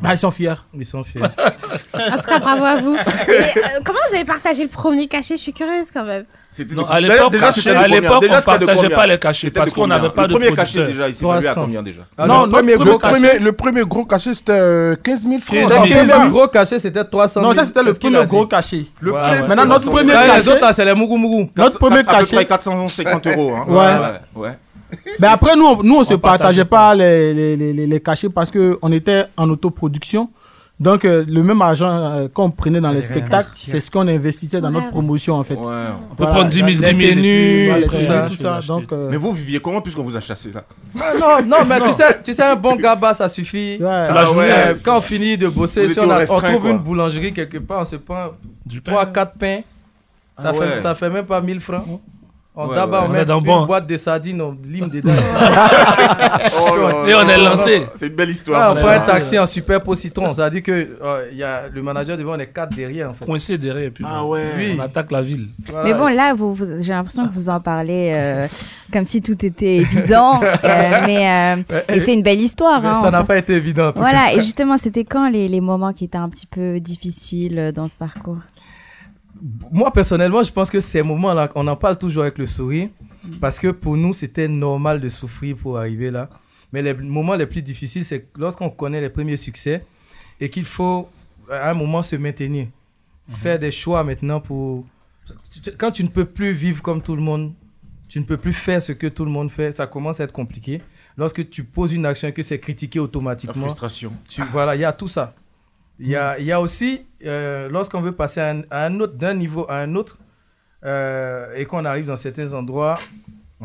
[0.00, 0.54] Bah, ils sont fiers.
[0.74, 1.22] Ils sont fiers.
[1.22, 2.94] En tout cas, bravo à vous.
[2.94, 5.36] Et, euh, comment vous avez partagé le premier cachet?
[5.36, 6.24] Je suis curieuse quand même.
[6.52, 9.46] C'était Non, de- à l'époque, déjà, c'était à l'époque, Déjà, on partageait pas les cachets
[9.48, 11.62] C'était parce qu'on n'avait pas Le de premier cachet, déjà, il s'est à 300.
[11.62, 12.02] combien déjà?
[12.16, 13.12] Ah, non, le premier le, gros cachet.
[13.20, 15.58] premier, le premier gros cachet, c'était euh, 15 000 francs.
[15.60, 16.28] Le premier 15 000.
[16.30, 17.46] gros cachet, c'était 300 000.
[17.46, 18.84] Non, ça, c'était le premier gros cachet.
[19.00, 19.12] Le.
[19.12, 20.48] Maintenant, notre premier les cachet.
[20.50, 21.50] autres, là, c'est les mougou mougou.
[21.56, 22.44] Notre premier cachet.
[22.44, 23.52] 450 euros.
[23.56, 23.64] hein.
[24.36, 24.40] Ouais.
[24.42, 24.58] ouais.
[25.18, 28.92] Mais après, nous, on- nous on se partageait pas les, les, les, cachets parce qu'on
[28.92, 30.30] était en autoproduction.
[30.80, 34.60] Donc, euh, le même argent euh, qu'on prenait dans les spectacles, c'est ce qu'on investissait
[34.60, 35.54] dans Ouais, notre promotion, en fait.
[35.54, 35.84] Ouais.
[36.10, 36.90] On peut prendre 10 000, 10 000.
[36.96, 38.06] Les tenues, Voilà, tout ça.
[38.06, 38.60] ça, tout ça.
[38.66, 40.64] Donc, euh, Mais vous viviez comment puisqu'on vous a chassé là?
[41.00, 43.78] Ah, non, non, mais tu sais, tu sais, un bon gaba, ça suffit.
[43.80, 43.86] ouais.
[43.86, 44.76] Ah La journée, ouais.
[44.82, 46.70] quand on finit de bosser, si on, a- on trouve quoi.
[46.70, 48.30] une boulangerie quelque part, on se prend
[48.66, 48.92] Du pain.
[48.92, 49.60] 3 4 pains.
[50.36, 51.84] Ça, Ah fait, ça fait même pas 1000 francs.
[52.54, 53.08] On Ouais, d'abord ouais.
[53.08, 53.64] on On met dans une bon.
[53.66, 55.10] boîte de sardines, on lime dedans.
[56.60, 57.86] Oh Et on est lancé.
[57.96, 58.72] C'est une belle Ah, histoire.
[58.72, 60.34] on Ouais, prend un taxi en super pot citron.
[60.34, 63.10] Ça veut dire que euh, il y a le manager devant, on est 4 derrière
[63.10, 63.24] en fait.
[63.24, 63.84] Coincé derrière.
[63.86, 64.44] Et puis, Ah ouais.
[64.56, 64.76] Oui.
[64.78, 65.48] on attaque la ville.
[65.66, 65.84] Voilà.
[65.88, 68.46] Mais bon, là, vous, vous- j'ai l'impression que vous en parlez euh,
[68.92, 70.40] comme si tout était évident.
[70.64, 72.82] euh, mais euh, et c'est une belle histoire.
[72.82, 73.88] mais hein, ça n'a pas été évident.
[73.88, 74.32] en tout Voilà, cas.
[74.36, 77.94] et justement, c'était quand les, les moments qui étaient un petit peu difficiles dans ce
[77.96, 78.38] parcours?
[79.70, 82.88] Moi, personnellement, je pense que ces moments-là, on en parle toujours avec le sourire.
[83.40, 86.28] Parce que pour nous, c'était normal de souffrir pour arriver là.
[86.72, 89.84] Mais les moments les plus difficiles, c'est lorsqu'on connaît les premiers succès
[90.40, 91.08] et qu'il faut
[91.50, 92.66] à un moment se maintenir.
[93.28, 94.84] Faire des choix maintenant pour.
[95.78, 97.52] Quand tu ne peux plus vivre comme tout le monde,
[98.08, 100.32] tu ne peux plus faire ce que tout le monde fait, ça commence à être
[100.32, 100.82] compliqué.
[101.16, 104.12] Lorsque tu poses une action et que c'est critiqué La automatiquement, frustration.
[104.28, 105.34] tu, voilà, il y a tout ça.
[106.04, 109.94] Il y a, aussi, euh, lorsqu'on veut passer à un autre, d'un niveau à un
[109.94, 110.18] autre,
[110.84, 112.98] euh, et qu'on arrive dans certains endroits,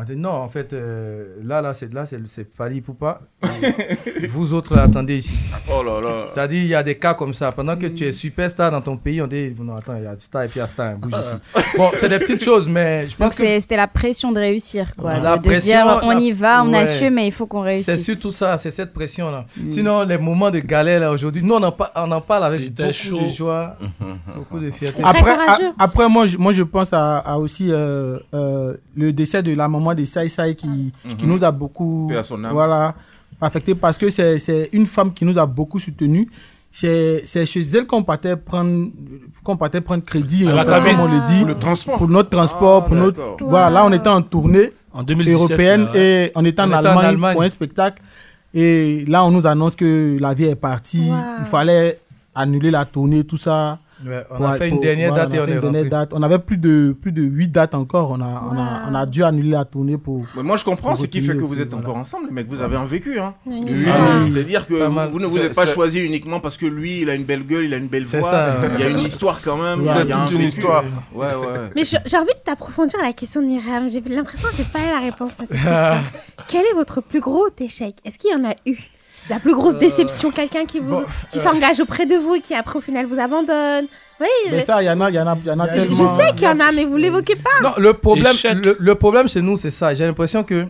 [0.00, 3.20] on dit non, en fait, euh, là, là, c'est là, c'est c'est Fali Poupa.
[4.32, 5.34] Vous autres, attendez ici.
[5.72, 6.26] Oh là là.
[6.32, 7.50] C'est-à-dire, il y a des cas comme ça.
[7.52, 10.14] Pendant que tu es superstar dans ton pays, on dit non, attends, il y a
[10.18, 11.34] star et puis il y a star, bouge ici.
[11.76, 14.38] Bon, c'est des petites choses, mais je Donc pense que c'est- c'était la pression de
[14.40, 15.14] réussir, quoi.
[15.18, 16.78] La de, pression, dire, on la- y va, on ouais.
[16.78, 17.86] assume, mais il faut qu'on réussisse.
[17.86, 19.46] C'est surtout ça, c'est cette pression-là.
[19.68, 22.60] Sinon, les moments de galère là aujourd'hui, nous on en, par- on en parle avec
[22.60, 23.20] C'était beaucoup chaud.
[23.22, 23.76] de joie,
[24.36, 25.02] beaucoup de fierté.
[25.78, 29.68] Après, moi, je, moi, je pense à, à aussi euh, euh, le décès de la
[29.68, 32.08] maman de Sai Sai qui, qui nous a beaucoup
[32.52, 32.94] voilà,
[33.40, 36.26] affecté parce que c'est c'est une femme qui nous a beaucoup soutenus.
[36.70, 38.88] C'est c'est chez elle qu'on partait prendre,
[39.42, 40.64] qu'on partait prendre crédit, cabine.
[40.66, 41.96] comme on le dit, Pour le transport.
[41.98, 43.16] pour notre transport, Ah, pour notre.
[43.16, 43.36] d'accord.
[43.48, 45.34] Voilà, là, on était en tournée En 2017.
[45.34, 46.24] européenne là, ouais.
[46.26, 47.34] et on était en, On était en Allemagne, Allemagne.
[47.34, 48.02] pour un spectacle.
[48.52, 51.08] Et là, on nous annonce que la vie est partie.
[51.10, 51.16] Wow.
[51.40, 52.00] Il fallait
[52.34, 53.78] annuler la tournée, tout ça.
[54.06, 55.54] Ouais, on Pour- a fait une pour- dernière date on et a on fait est
[55.54, 55.90] une dernière rentré.
[55.90, 56.10] date.
[56.14, 58.10] On avait plus de plus de 8 dates encore.
[58.12, 60.24] On a, on a, on a dû annuler la tournée pour.
[60.36, 62.48] Mais moi je comprends ce qui fait que vous êtes encore ensemble, les mecs.
[62.48, 63.34] Vous avez un vécu, hein.
[63.46, 63.76] Oui.
[64.30, 64.74] C'est-à-dire que
[65.10, 67.64] vous ne vous êtes pas choisi uniquement parce que lui, il a une belle gueule,
[67.64, 68.30] il a une belle voix.
[68.30, 68.54] ça.
[68.78, 69.80] Il y a une histoire quand même.
[69.82, 70.48] Ouais, il y a toute un une vécu.
[70.48, 70.84] histoire.
[71.14, 71.70] Ouais, ouais.
[71.74, 73.88] Mais j'ai envie de t'approfondir la question de Myriam.
[73.88, 76.00] J'ai l'impression que j'ai pas eu la réponse à cette question.
[76.46, 77.96] Quel est votre plus gros échec?
[78.04, 78.76] Est-ce qu'il y en a eu?
[79.30, 82.54] La plus grosse déception, quelqu'un qui, vous, bon, qui s'engage auprès de vous et qui
[82.54, 83.86] après au final vous abandonne.
[84.20, 85.74] Oui, Mais le- ça, il y en a, il y en a, y en a
[85.74, 87.60] je, sais qu'il y en a, mais vous l'évoquez pas.
[87.62, 89.94] Non, le problème, le, le problème chez nous, c'est ça.
[89.94, 90.66] J'ai l'impression que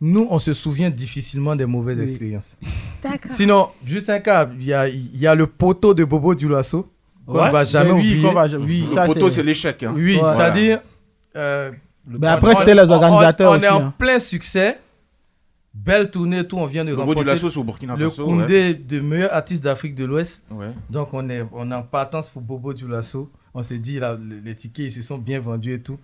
[0.00, 2.04] nous, on se souvient difficilement des mauvaises Oui.
[2.04, 2.56] expériences.
[3.02, 3.30] D'accord.
[3.32, 6.86] Sinon, juste un cas, il y a, il y a le poteau de Bobo Dioulasso
[7.26, 7.46] qu'on Ouais.
[7.48, 8.22] ne va jamais Mais oui, oublier.
[8.28, 9.82] qu'on va- oui, Le ça, poteau, c'est l'échec.
[9.82, 9.92] hein.
[9.96, 10.30] Oui, Ouais.
[10.34, 10.80] c'est-à-dire.
[11.34, 11.70] euh,
[12.06, 13.94] Mais après, c'était les organisateurs on, on aussi, est en hein.
[13.98, 14.78] plein succès.
[15.84, 16.56] Belle tournée, tout.
[16.56, 18.24] On vient de remporter c'est au Burkina le Faso.
[18.24, 20.44] Koundé de meilleur artiste d'Afrique de l'Ouest.
[20.50, 20.66] Ouais.
[20.66, 20.72] Ouais.
[20.90, 23.30] Donc, on est, on est en partance pour Bobo Dioulasso.
[23.54, 25.98] On se dit, là, le- les tickets, ils se sont bien vendus et tout.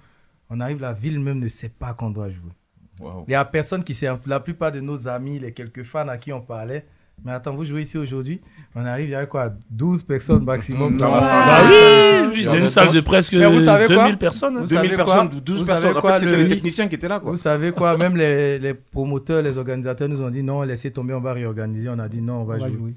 [0.50, 2.52] On arrive, la ville même ne sait pas qu'on doit jouer.
[3.00, 3.24] Wow.
[3.26, 4.08] Il n'y a personne qui sait.
[4.26, 6.84] La plupart de nos amis, les quelques fans à qui on parlait,
[7.24, 8.40] mais attends, vous jouez ici aujourd'hui
[8.74, 11.66] On arrive, il y a quoi 12 personnes maximum dans la Bah salle.
[11.68, 14.18] oui, Ah, oui, il y a une salle de presque Mais vous savez quoi 2000
[14.18, 14.60] personnes, hein.
[14.60, 15.82] Vous 2000 savez personnes, quoi 12 Vous personnes.
[15.84, 17.30] savez En quoi, fait, c'était le- les techniciens qui étaient là, quoi.
[17.30, 21.14] Vous savez quoi Même les, les promoteurs, les organisateurs nous ont dit non, laissez tomber,
[21.14, 21.88] on va réorganiser.
[21.88, 22.94] On a dit non, on va, jouer.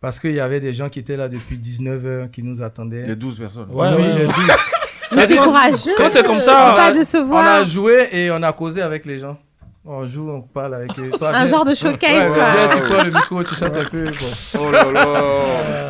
[0.00, 3.06] Parce qu'il y avait des gens qui étaient là depuis 19 heures, qui nous attendaient.
[3.06, 3.66] Les 12 personnes.
[3.70, 4.18] Oui, ouais.
[4.18, 4.34] les 12.
[5.14, 5.92] Mais c'est courageux.
[6.08, 7.44] C'est comme ça, décevoir.
[7.44, 9.36] On a joué et on a causé avec les gens.
[9.84, 11.10] On joue, on parle avec eux.
[11.18, 12.50] Toi, Un viens- genre de showcase, Ouais, quoi.
[12.52, 14.04] viens, tu prends le micro, tu chantes un peu.
[14.04, 14.60] quoi.
[14.60, 15.04] Oh là là.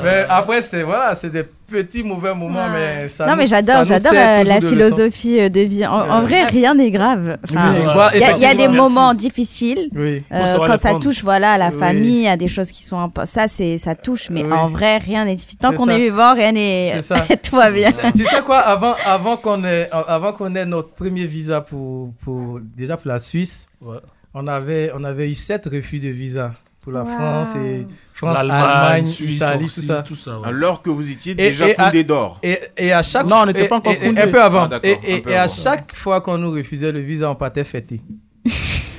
[0.04, 3.84] Mais après, c'est voilà, c'est des petits mauvais moments, mais ça non, nous- mais j'adore,
[3.84, 5.86] j'adore euh, la philosophie euh, de vie.
[5.86, 7.38] En, vrai, rien n'est grave.
[7.44, 8.76] Enfin, Oui, il voilà, y, a- il y a effectivement, des merci.
[8.76, 9.88] moments difficiles.
[9.94, 10.22] Oui.
[10.32, 11.00] euh, quand ça prendre.
[11.00, 11.78] touche, voilà, à la Oui.
[11.78, 14.28] famille, à des choses qui sont ça, c'est ça touche.
[14.30, 14.52] Mais Oui.
[14.52, 15.58] en vrai, rien n'est difficile.
[15.60, 16.92] Tant qu'on est vivant, rien n'est.
[16.96, 17.24] C'est ça.
[17.42, 17.88] Tout va bien.
[18.14, 22.58] Tu sais quoi, avant, avant qu'on ait, avant qu'on ait notre premier visa pour, pour,
[22.76, 23.96] déjà pour la Suisse, Ouais.
[24.34, 26.52] on, avait, on avait eu sept refus de visa
[26.82, 27.10] pour la Wow.
[27.12, 30.02] France et France, L'Allemagne, Allemagne, Suisse, Italie, aussi, tout ça.
[30.02, 30.38] tout ça.
[30.40, 30.48] ouais.
[30.48, 32.38] Alors que vous étiez déjà et d'or.
[32.42, 34.20] Et, et à chaque Non, on n'était pas encore Koundé.
[34.20, 34.68] Un peu avant.
[34.70, 38.00] Ah, et peu à chaque fois qu'on nous refusait le visa, on partait fêter.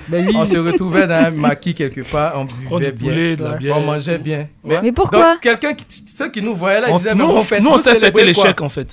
[0.09, 0.33] Mais oui.
[0.35, 3.77] On se retrouvait dans un maquis quelque part, on buvait bien, poulet, de la bière.
[3.77, 4.47] on mangeait bien.
[4.63, 7.59] Mais pourquoi quelqu'un, qui- ceux qui nous voyaient là, ils disaient, nous, mais on- fait
[7.61, 8.91] nous, on sait fêter l'échec, en fait.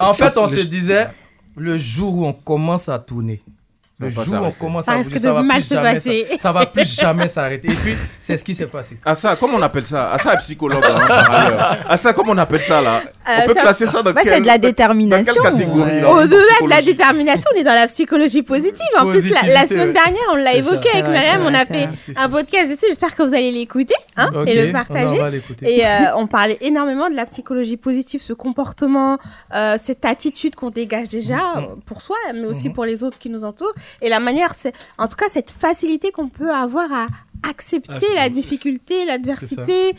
[0.00, 1.08] En fait, on se disait,
[1.56, 3.42] le jour où on commence à tourner,
[4.00, 5.74] le jour où on commence Ça à risque bouger, de ça va mal plus se
[5.74, 6.26] jamais passer.
[6.30, 7.68] Ça, ça va plus jamais s'arrêter.
[7.70, 8.98] Et puis, c'est ce qui s'est passé.
[9.04, 10.08] Ah ça, comment on appelle ça?
[10.12, 11.76] Ah ça, psychologue, hein, par ailleurs.
[11.88, 13.02] Ah ça, comment on appelle ça, là?
[13.28, 14.32] Euh, On peut ça- classer ça dans Ouais, quelle...
[14.34, 15.34] c'est de la détermination.
[15.34, 16.00] Dans quelle catégorie Ouais.
[16.00, 18.86] là, en Au-delà de la détermination, on est dans la psychologie positive.
[18.98, 19.92] En plus, la, semaine ouais.
[19.92, 20.98] dernière, on l'a C'est évoqué ça.
[20.98, 21.42] avec Mariam.
[21.46, 22.86] On a fait un podcast dessus.
[22.88, 25.16] J'espère que vous allez l'écouter hein, et le partager.
[25.62, 29.18] Et euh, on parlait énormément de la psychologie positive, ce comportement,
[29.54, 31.58] euh, cette attitude qu'on dégage déjà Mm-hmm.
[31.58, 33.72] euh, pour soi, mais aussi pour les autres qui nous entourent.
[34.02, 37.06] Et la manière, c'est, en tout cas, cette facilité qu'on peut avoir à
[37.48, 38.14] accepter Accepter.
[38.14, 39.94] la difficulté, l'adversité.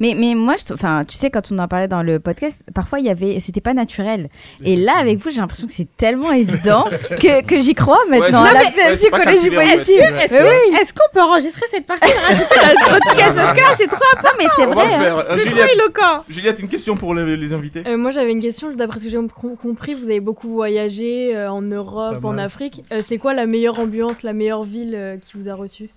[0.00, 2.98] Mais, mais moi, je, enfin, tu sais, quand on en parlait dans le podcast, parfois
[3.00, 4.28] il y avait, c'était pas naturel.
[4.64, 6.84] Et là, avec vous, j'ai l'impression que c'est tellement évident
[7.20, 8.44] que, que j'y crois maintenant.
[8.44, 10.00] Ouais, la c'est- ouais, psychologie positive.
[10.00, 10.76] Est-ce oui.
[10.80, 13.36] est-ce qu'on peut enregistrer cette partie et rajouter dans le podcast?
[13.36, 14.94] Parce que là, c'est trop Non, mais c'est vrai.
[14.94, 15.02] hein.
[15.28, 16.24] Euh, C'est trop Juliette, éloquent.
[16.28, 19.10] Juliette, une question pour les, les invités Euh, moi j'avais une question, d'après ce que
[19.10, 22.38] j'ai com- compris, vous avez beaucoup voyagé euh, en Europe, en.
[22.38, 22.82] Afrique.
[22.92, 25.90] Euh, c'est quoi la meilleure ambiance, la meilleure ville euh, qui vous a reçu?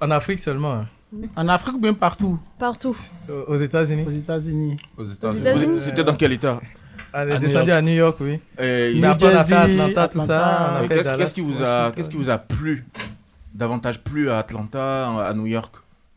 [0.00, 0.86] En Afrique seulement, hein.
[1.36, 2.38] En Afrique ou bien partout?
[2.58, 2.96] Partout.
[3.46, 4.04] Aux- États-Unis.
[4.06, 4.76] Aux États-Unis.
[4.96, 5.78] Aux États-Unis.
[5.84, 6.60] C'était dans quel état?
[7.14, 7.78] On est À New descendu York.
[7.78, 8.40] à New York, oui.
[8.58, 10.82] Et- Mais après, on a fait Jersey, Atlanta, tout ça.
[11.94, 12.86] Qu'est-ce qui vous a plu
[13.54, 15.74] davantage plu à Atlanta, à New York?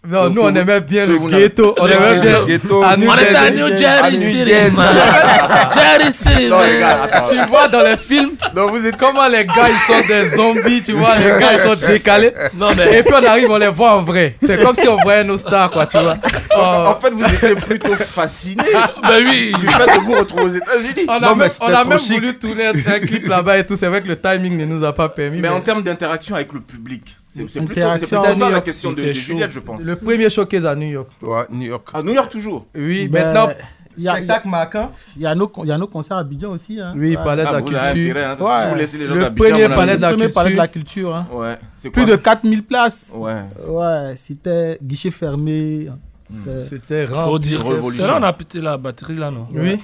[0.07, 1.75] Non, nous, on aimait bien le ghetto.
[1.79, 2.45] On Le aimait bien.
[2.45, 2.83] ghetto.
[2.83, 3.51] À New On était à.
[3.51, 4.71] New Jersey Jersey.
[6.49, 6.79] Non, les man.
[6.79, 7.29] gars, attends.
[7.29, 10.81] Tu vois dans les films Non, vous êtes comment les gars ils sont des zombies,
[10.83, 12.33] tu vois, les gars ils sont décalés.
[12.55, 14.35] Non, mais Et puis on arrive, on les voit en vrai.
[14.45, 16.17] C'est comme si on voyait nos stars, quoi, tu vois.
[16.57, 16.61] Oh.
[16.61, 18.63] En fait, vous étiez plutôt fasciné
[19.01, 19.53] bah oui.
[19.59, 21.05] du fait de vous retrouver aux États-Unis.
[21.07, 23.75] On a même, on a même voulu tourner un, clip là-bas et tout.
[23.75, 25.39] C'est vrai que le timing ne nous a pas permis.
[25.39, 28.63] Mais en termes d'interaction avec le public, c'est plutôt, plutôt à ça New la York,
[28.65, 29.11] question de, de.
[29.13, 29.81] Juliette, je pense.
[29.83, 31.09] Le premier showcase à New York.
[31.21, 31.87] Ouais, New York.
[31.93, 32.65] À New York toujours.
[32.75, 33.53] Oui, Ben, maintenant,
[33.97, 34.89] Il y a, spectacle marquant.
[35.15, 36.81] il y a nos, y a nos concerts à Abidjan aussi.
[36.81, 36.93] Hein.
[36.97, 37.23] Oui, Ouais.
[37.23, 37.81] palais de Ah, la avez culture.
[37.85, 38.47] intérêt, hein, Ouais.
[38.63, 40.57] si vous laissez les gens Le premier palais de la Le premier palais de culture.
[40.57, 41.15] la culture.
[41.15, 41.25] Hein.
[41.31, 41.55] Ouais.
[41.77, 43.11] C'est Plus de 4000 places.
[43.15, 43.41] Ouais.
[43.69, 45.87] Ouais, c'était guichet fermé.
[46.29, 47.39] C'était- C'était Faut rare.
[47.39, 47.63] dire.
[47.65, 48.03] Révolution.
[48.03, 49.47] C'est là on a pété la batterie, là, non?
[49.53, 49.79] Oui.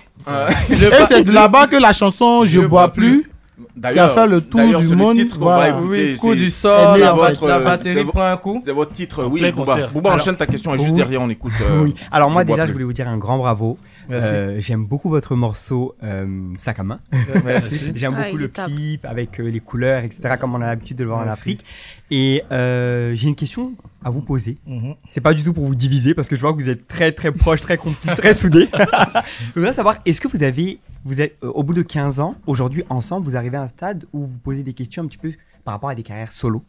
[0.71, 3.30] Et c'est de là-bas que la chanson Je, bois plus.
[3.75, 5.71] D'ailleurs, Qui a fait le tour du c'est monde, titre voilà.
[5.71, 8.37] va écouter, Oui, coup c'est- du sort, c'est la, votre, la batterie c'est prend un
[8.37, 8.61] coup.
[8.65, 9.87] C'est votre titre, oui, Bouba.
[9.87, 11.53] Bouba, enchaîne ta question et juste derrière, on écoute.
[11.61, 11.93] euh, Oui.
[12.11, 13.77] Alors moi déjà, je voulais vous dire un grand bravo.
[14.09, 16.25] Euh, J'aime beaucoup votre morceau euh,
[16.57, 16.99] Sac à main.
[17.95, 20.35] J'aime Ah, beaucoup le clip avec les couleurs, etc.
[20.39, 21.29] Comme on a l'habitude de le voir en.
[21.29, 21.63] Afrique.
[22.11, 23.71] Et j'ai une question
[24.03, 24.57] à vous poser.
[24.65, 24.95] Mhm.
[25.09, 27.11] C'est pas du tout pour vous diviser parce que je vois que vous êtes très
[27.11, 28.67] très proches, très complices, très soudés.
[29.55, 32.35] je voudrais savoir, est-ce que vous avez, vous êtes, euh, au bout de 15 ans,
[32.47, 35.31] aujourd'hui ensemble, vous arrivez à un stade où vous posez des questions un petit peu
[35.63, 36.63] par rapport à des carrières solo?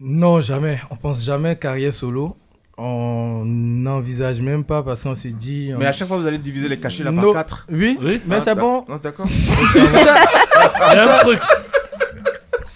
[0.00, 0.80] Non, jamais.
[0.90, 2.36] On pense jamais carrière solo.
[2.76, 5.70] On n'envisage même pas parce qu'on se dit.
[5.72, 7.68] on- Mais à chaque fois, vous allez diviser les cachets là par No- 4.
[7.70, 8.20] Oui, Oui.
[8.26, 8.84] mais c'est bon.
[8.88, 9.26] Non, d'accord.
[10.80, 11.38] Un truc.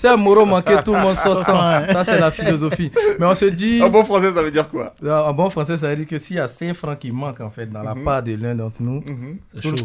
[0.01, 1.59] C'est un moro manqué, tout le monde sort sans.
[1.87, 2.93] Ça, c'est la philosophie.
[3.19, 3.83] Mais on se dit.
[3.83, 4.95] En bon français, ça veut dire quoi?
[5.03, 7.51] En bon français, ça veut dire que s'il y a 5 francs qui manquent en
[7.51, 8.05] fait dans la Mhm.
[8.05, 9.39] part de l'un d'entre nous, Mhm.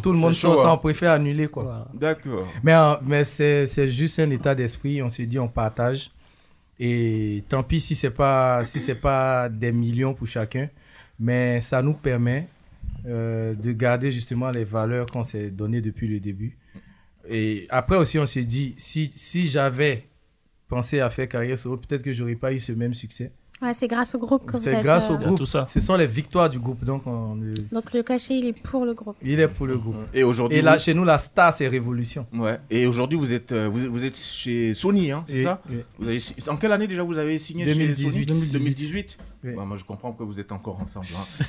[0.03, 0.73] Tout, le monde sort sans, hein.
[0.73, 1.87] on préfère annuler quoi.
[1.95, 2.47] D'accord.
[2.63, 5.01] Mais, mais c'est c'est juste un état d'esprit.
[5.01, 6.11] On se dit, on partage.
[6.79, 10.69] Et tant pis si c'est pas si c'est pas des millions pour chacun,
[11.19, 12.47] mais ça nous permet
[13.07, 16.55] euh, de garder justement les valeurs qu'on s'est données depuis le début.
[17.27, 20.07] Et après aussi, on s'est dit, si, si j'avais
[20.67, 23.31] pensé à faire carrière solo, peut-être que j'aurais pas eu ce même succès.
[23.63, 24.83] Ouais, c'est grâce au groupe que vous C'est êtes.
[24.83, 25.45] grâce euh, au groupe.
[25.45, 26.83] Ce sont les victoires du groupe.
[26.83, 29.15] Donc, on, euh, Donc le cachet, il est pour le groupe.
[29.23, 29.95] il est pour le groupe.
[30.13, 32.25] Et aujourd'hui, Et là, vous- chez nous, la star, c'est Révolution.
[32.33, 32.59] Ouais.
[32.69, 35.77] Et aujourd'hui, vous êtes, euh, vous, vous êtes chez Sony, hein, c'est Oui, ça oui.
[35.97, 37.95] Vous avez si- En quelle année déjà vous avez signé 2018.
[37.95, 38.25] chez Sony?
[38.25, 38.51] 2018.
[38.53, 39.51] 2018 Oui.
[39.55, 41.05] Ouais, Moi, je comprends que vous êtes encore ensemble.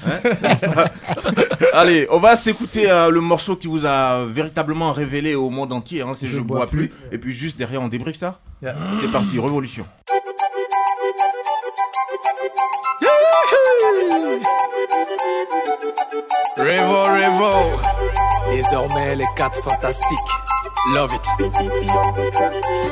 [0.07, 0.20] hein.
[0.24, 0.85] Hein?
[1.72, 6.03] Allez, on va s'écouter euh, le morceau qui vous a véritablement révélé au monde entier.
[6.03, 6.92] Hein, c'est Je, bois plus.
[7.12, 8.40] Et puis juste derrière, on débrief ça.
[8.62, 8.77] Yeah.
[9.00, 9.85] C'est parti, révolution.
[16.56, 17.80] Revo, Revo.
[18.50, 20.18] Désormais, les quatre fantastiques.
[20.92, 21.22] Love it.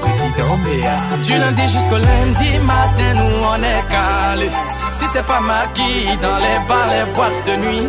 [0.01, 0.97] Président Béa.
[1.23, 4.51] Du lundi jusqu'au lundi matin, nous on est calé.
[4.93, 7.89] Si c'est pas maquis dans les bars, les boîtes de nuit.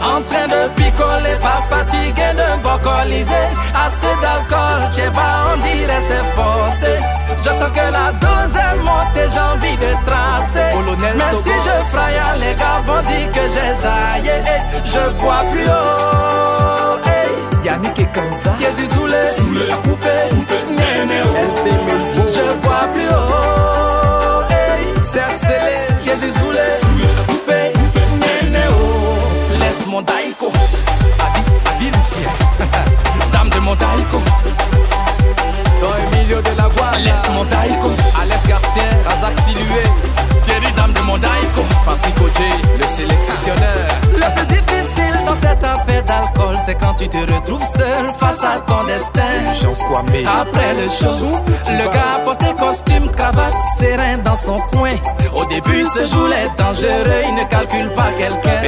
[0.00, 3.46] En train de picoler, pas fatigué de bocoliser.
[3.74, 6.98] Assez d'alcool, j'ai pas, on dirait c'est forcé.
[7.38, 10.70] Je sens que la dose est montée, j'ai envie de tracer.
[11.00, 14.42] Mais si je fraye, les gars vont dire que j'ai zaillé.
[14.84, 17.11] Je bois plus haut.
[17.64, 18.54] Yannick et Kanza.
[18.60, 19.14] Yezi Soulé,
[19.68, 20.08] la coupé,
[20.70, 21.28] Néné, oh.
[22.26, 24.42] Je bois plus haut.
[24.50, 25.02] Hey.
[25.02, 27.72] Serge Célé, Yezi Soulé, la coupé,
[28.20, 29.58] Néné, oh.
[29.60, 30.50] Laisse mon daïko,
[31.20, 32.30] Adi, Adi Lucien,
[33.32, 34.20] Dame de mon daïko.
[35.80, 37.90] Dans le milieu de la voie, laisse mon daïko.
[38.20, 39.84] Alex Garcien, Razak Silué,
[40.46, 41.62] Pierre Dame de mon daïko.
[41.84, 43.86] Patrick Oje, le sélectionneur.
[44.14, 47.16] Le plus difficile dans cette affaire d'alcool, c'est quand tu te
[48.92, 49.22] destin.
[50.40, 51.32] Après le show,
[51.66, 54.96] le gars porté costume, cravate, serein dans son coin.
[55.34, 58.60] Au début, ce jour est dangereux, il ne calcule pas quelqu'un.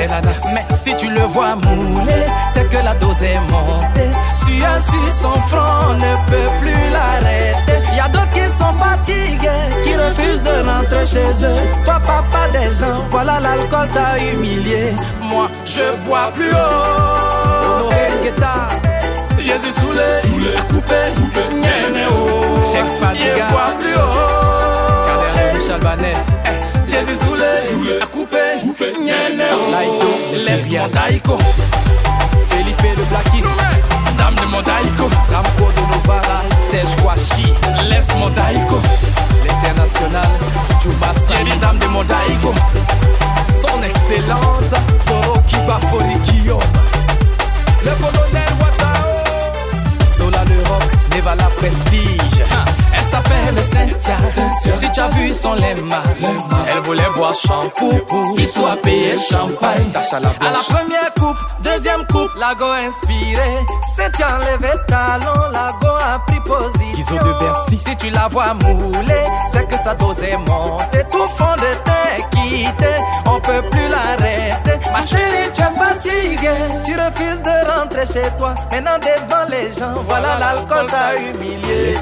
[0.55, 4.11] Mais si tu le vois mouler, c'est que la dose est montée.
[4.45, 7.97] Sueur sur son front, on ne peut plus l'arrêter.
[7.97, 11.63] Y a d'autres qui sont fatigués, qui refusent de rentrer chez eux.
[11.85, 14.95] Toi, papa des gens, voilà l'alcool t'a humilié.
[15.23, 17.15] Moi, je bois plus haut.
[19.55, 20.95] Guetta, Jésus Soulé, la coupé,
[21.53, 22.61] Nyene oh.
[22.73, 23.47] Cheikh Fadiga.
[23.47, 25.07] Je bois plus haut?
[25.07, 26.17] Kader Michel Banet.
[26.45, 26.51] Eh,
[29.01, 29.71] Nyene oh.
[29.71, 30.89] Laïdo, Laisse Myriam.
[30.89, 31.39] mon daïko.
[32.51, 33.45] Felipe de Blackis.
[34.19, 35.09] Dame de mon daïko.
[35.33, 36.43] Ramco de Novara.
[36.71, 37.47] Serge Kouachi.
[37.89, 38.81] Laisse mon daïko.
[39.47, 40.29] L'international.
[40.83, 41.51] Juma Sani.
[41.61, 42.53] dame de mon daïko.
[43.51, 44.73] Son excellence.
[45.07, 46.61] Soroki Bafori Guillaume.
[47.85, 48.74] Le colonel Watao.
[50.47, 50.91] Le rock.
[51.11, 52.84] Nevala Prestige.
[53.15, 54.17] S'appelle Cynthia.
[54.75, 56.03] Si tu as vu son lemma,
[56.69, 57.93] elle voulait boire shampoo.
[58.37, 59.89] Il soit payé champagne.
[59.93, 63.65] Tacha la À la première coupe, deuxième coupe, lago inspiré.
[63.97, 67.15] Cynthia enlevé talon, lago a pris position.
[67.15, 67.79] De Bercy.
[67.79, 71.05] Si tu la vois mouler, c'est que sa dose est montée.
[71.13, 72.95] Tout fond de teint quitté,
[73.27, 74.81] on peut plus l'arrêter.
[74.93, 78.55] Ma chérie, tu es fatiguée, tu refuses de rentrer chez toi.
[78.73, 81.95] Maintenant devant les gens, voilà l'alcool t'a humilié.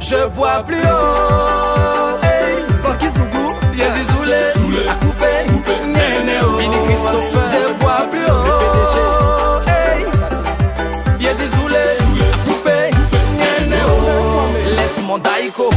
[0.00, 2.18] Je bois plus haut.
[2.22, 2.62] Hey.
[3.16, 3.48] Zougou.
[3.74, 4.24] Yezi oh.
[7.52, 9.60] Je bois plus haut.
[9.66, 10.06] Hey.
[11.18, 11.68] Yezi oh.
[14.76, 15.70] Laisse mon daïko,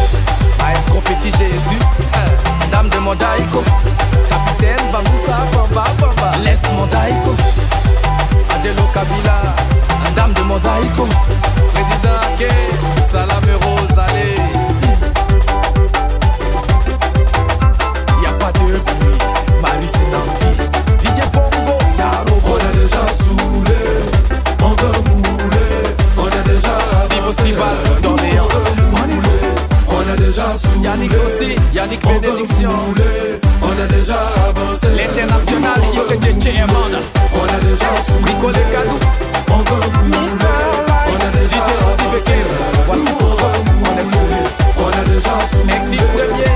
[0.59, 1.81] Maestro Petit Jésus?
[2.71, 3.63] dame de mon daïko.
[4.29, 6.31] Capitaine Bamboussa Bamba Bamba.
[6.43, 7.31] Laisse mon daïko,
[8.55, 9.37] Angelo Kabila.
[10.15, 11.07] dame de mon daïko.
[11.81, 12.51] Président Ake.
[13.11, 13.97] Salame Rose.
[13.97, 14.35] Allez.
[18.21, 19.17] Y a pas de bruit.
[19.61, 20.51] Marie Senanti.
[21.03, 21.77] DJ Bongo.
[21.97, 22.35] Yaro.
[22.45, 23.81] On est déjà saoulé,
[24.61, 25.75] on veut mouler,
[26.17, 26.77] on est déjà
[27.09, 28.47] Si Festival d'Orléans.
[29.87, 31.55] on est déjà saoulé, Yannick aussi.
[31.73, 32.69] Yannick on veut Bénédiction.
[32.69, 35.81] mouler, on est déjà avancé, L'international.
[35.95, 36.99] Yoko Amanda.
[37.33, 38.99] on est déjà saoulé, Rico Legadou.
[39.49, 40.31] on veut mouler,
[41.79, 42.45] on.
[42.85, 44.03] Voici on est
[44.77, 44.91] on
[45.47, 46.50] saoulé, Exit premier.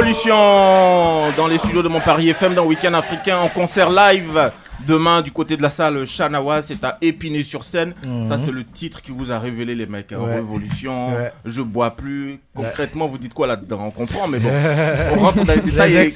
[0.00, 4.50] Révolution dans les studios de Montpellier FM dans Week-end africain en concert live
[4.86, 7.92] Demain, du côté de la salle Chanawa, c'est à Épinay-sur-Seine.
[8.06, 8.24] Mhm.
[8.24, 10.10] Ça, c'est le titre qui vous a révélé, les mecs.
[10.12, 10.36] Ouais.
[10.36, 11.30] Révolution, Ouais.
[11.44, 12.40] je bois plus.
[12.54, 13.82] Concrètement, vous dites quoi là-dedans?
[13.88, 14.48] On comprend, mais bon.
[15.16, 16.10] on rentre dans les détails.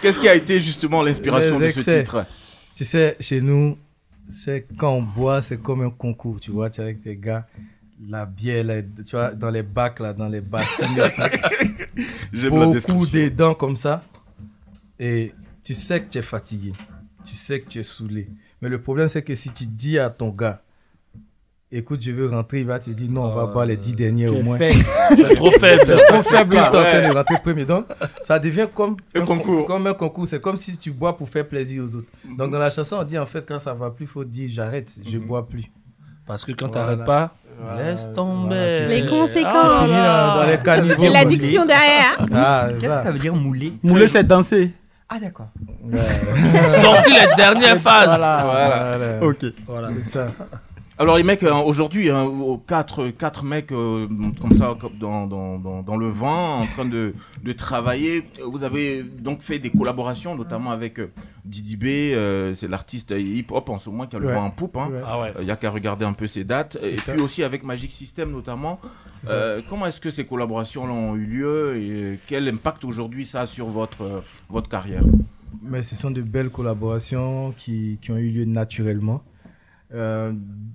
[0.00, 2.24] Qu'est-ce qui a été justement l'inspiration de ce titre?
[2.74, 3.76] Tu sais, chez nous,
[4.30, 7.44] c'est quand on boit, c'est comme un concours, tu vois, tu es avec tes gars,
[8.08, 10.40] la bière, là, tu vois, dans les bacs, là, dans les
[12.32, 14.02] la beaucoup des dents comme ça,
[14.98, 15.32] et
[15.64, 16.72] tu sais que tu es fatigué,
[17.24, 18.28] tu sais que tu es saoulé.
[18.60, 20.62] Mais le problème, c'est que si tu dis à ton gars,
[21.70, 24.26] écoute, je veux rentrer, il va te dire non, on va boire les dix derniers
[24.26, 24.58] tu au es moins.
[25.16, 25.84] Tu es trop faible.
[25.86, 27.08] Tu es trop faible, tu es en train Ouais.
[27.08, 27.64] de rentrer premier.
[27.64, 27.86] Donc,
[28.22, 29.66] ça devient comme un concours.
[29.66, 30.26] Comme un concours.
[30.26, 32.08] C'est comme si tu bois pour faire plaisir aux autres.
[32.36, 34.48] Donc, dans la chanson, on dit en fait, quand ça va plus, il faut dire
[34.52, 35.64] j'arrête, je bois plus.
[36.26, 36.96] Parce que quand Voilà.
[36.96, 37.36] t'arrêtes pas.
[37.78, 38.86] Laisse tomber.
[38.88, 39.52] Les fais- conséquences.
[39.54, 40.94] Ah, Fini dans, dans les caniveaux.
[40.98, 42.18] C'est l'addiction derrière.
[42.34, 44.72] Ah, Qu'est-ce que ça veut dire mouler Mouler, c'est danser.
[45.08, 45.48] Ah, d'accord.
[46.82, 48.18] Sorti les dernières phases.
[48.18, 48.42] Voilà.
[48.98, 49.26] Voilà.
[49.26, 49.44] Ok.
[49.66, 49.88] Voilà.
[50.02, 50.26] C'est ça.
[50.98, 52.26] Alors les mecs, euh, aujourd'hui, hein,
[52.66, 54.06] quatre, quatre mecs euh,
[54.40, 57.12] comme ça, dans, dans, dans, dans le vent, en train de,
[57.44, 58.24] de travailler.
[58.42, 61.10] Vous avez donc fait des collaborations, notamment avec euh,
[61.44, 64.34] Didi B, euh, c'est l'artiste hip-hop en ce moment qui a le Ouais.
[64.34, 64.78] vent en poupe.
[64.78, 64.88] hein.
[64.90, 65.02] Ouais.
[65.04, 65.34] Ah ouais.
[65.40, 66.78] Il n'y a qu'à regarder un peu ses dates.
[66.82, 67.12] Et ça.
[67.12, 68.80] puis aussi avec Magic System notamment.
[69.28, 73.46] Euh, comment est-ce que ces collaborations-là ont eu lieu et quel impact aujourd'hui ça a
[73.46, 75.02] sur votre, euh, votre carrière?
[75.62, 79.22] Mais ce sont de belles collaborations qui, qui ont eu lieu naturellement.
[79.92, 80.32] Euh,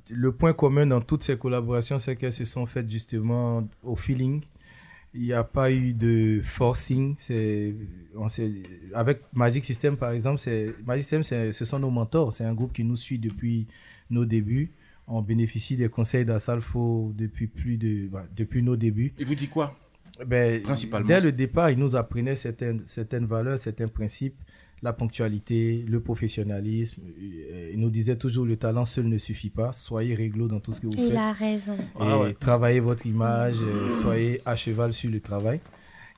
[0.09, 4.41] le point commun dans toutes ces collaborations, c'est qu'elles se sont faites justement au feeling.
[5.13, 7.15] Il n'y a pas eu de forcing.
[8.15, 8.27] On
[8.93, 10.39] avec Magic System, par exemple,
[10.85, 12.31] Magic System, ce sont nos mentors.
[12.31, 13.67] C'est un groupe qui nous suit depuis
[14.09, 14.71] nos débuts.
[15.07, 19.13] On bénéficie des conseils d'Assalfo depuis, plus de, depuis nos débuts.
[19.19, 19.77] Il vous dit quoi?
[20.25, 21.07] Ben, Principalement.
[21.07, 24.35] Dès le départ, il nous apprenait certaines, certaines valeurs, certains principes,
[24.83, 27.01] la ponctualité, le professionnalisme.
[27.03, 29.73] Euh, Il nous disait toujours le talent seul ne suffit pas.
[29.73, 31.17] Soyez réglo dans tout ce que vous Il faites.
[31.17, 31.75] a raison.
[31.75, 32.33] Et Ah ouais.
[32.33, 35.59] travaillez votre image, euh, soyez à cheval sur le travail.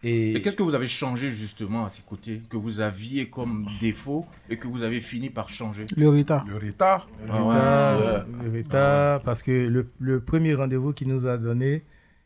[0.06, 3.68] Et, Et qu'est-ce que vous avez changé justement à ses côtés, que vous aviez comme
[3.80, 5.86] défaut et que vous avez fini par changer?
[5.96, 6.46] Le retard.
[6.46, 7.08] Le retard.
[7.26, 8.50] le Ah retard, ouais.
[8.52, 11.84] le retard, parce que le, le premier rendez-vous qu'il nous a donné,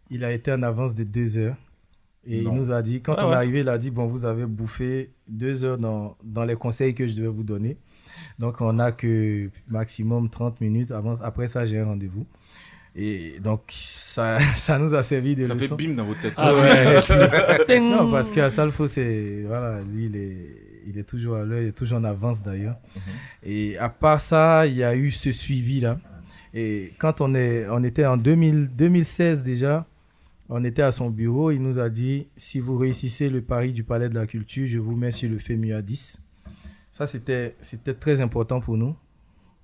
[0.10, 1.56] il a été en avance de deux heures.
[2.30, 2.52] Et Non.
[2.54, 3.34] il nous a dit, quand Ah on ouais.
[3.34, 6.94] est arrivé, il a dit, bon, vous avez bouffé deux heures dans, dans les conseils
[6.94, 7.78] que je devais vous donner.
[8.40, 10.92] Donc, on n'a que maximum 30 minutes.
[10.92, 12.26] Avant, après ça, j'ai un rendez-vous.
[12.96, 16.34] Et donc, ça, ça nous a servi de Ça fait bim dans votre tête.
[16.36, 16.96] Ah ouais.
[17.68, 17.90] Ting.
[17.92, 19.44] non, parce qu'à Salfo, c'est.
[19.46, 22.78] Voilà, lui, il est, il est toujours à l'heure, il est toujours en avance d'ailleurs.
[23.44, 26.00] Et à part ça, il y a eu ce suivi-là.
[26.54, 29.86] Et quand on, est, on était en 2000 2016 déjà,
[30.50, 33.84] on était à son bureau, il nous a dit si vous réussissez le pari du
[33.84, 36.22] Palais de la Culture, je vous mets sur le FEMUA 10.
[36.91, 37.54] Ça, c'était
[38.00, 38.95] très important pour nous.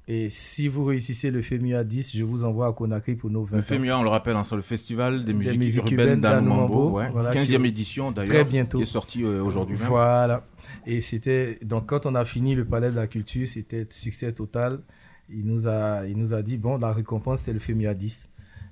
[0.06, 3.56] Et si vous réussissez le FEMUA 10, je vous envoie à Conakry pour nos 20
[3.56, 3.62] Le.
[3.64, 7.10] FEMUA, on le rappelle, hein, c'est le Festival des Des musiques, musiques urbaines d'Anoumambo, ouais.
[7.10, 9.88] voilà, 15e qui- édition d'ailleurs, qui est sortie euh, aujourd'hui même.
[9.88, 10.46] Voilà.
[10.86, 14.82] Et c'était donc quand on a fini le palais de la culture, c'était succès total.
[15.30, 18.28] Il nous a il nous a dit bon la récompense c'est le FEMIA 10.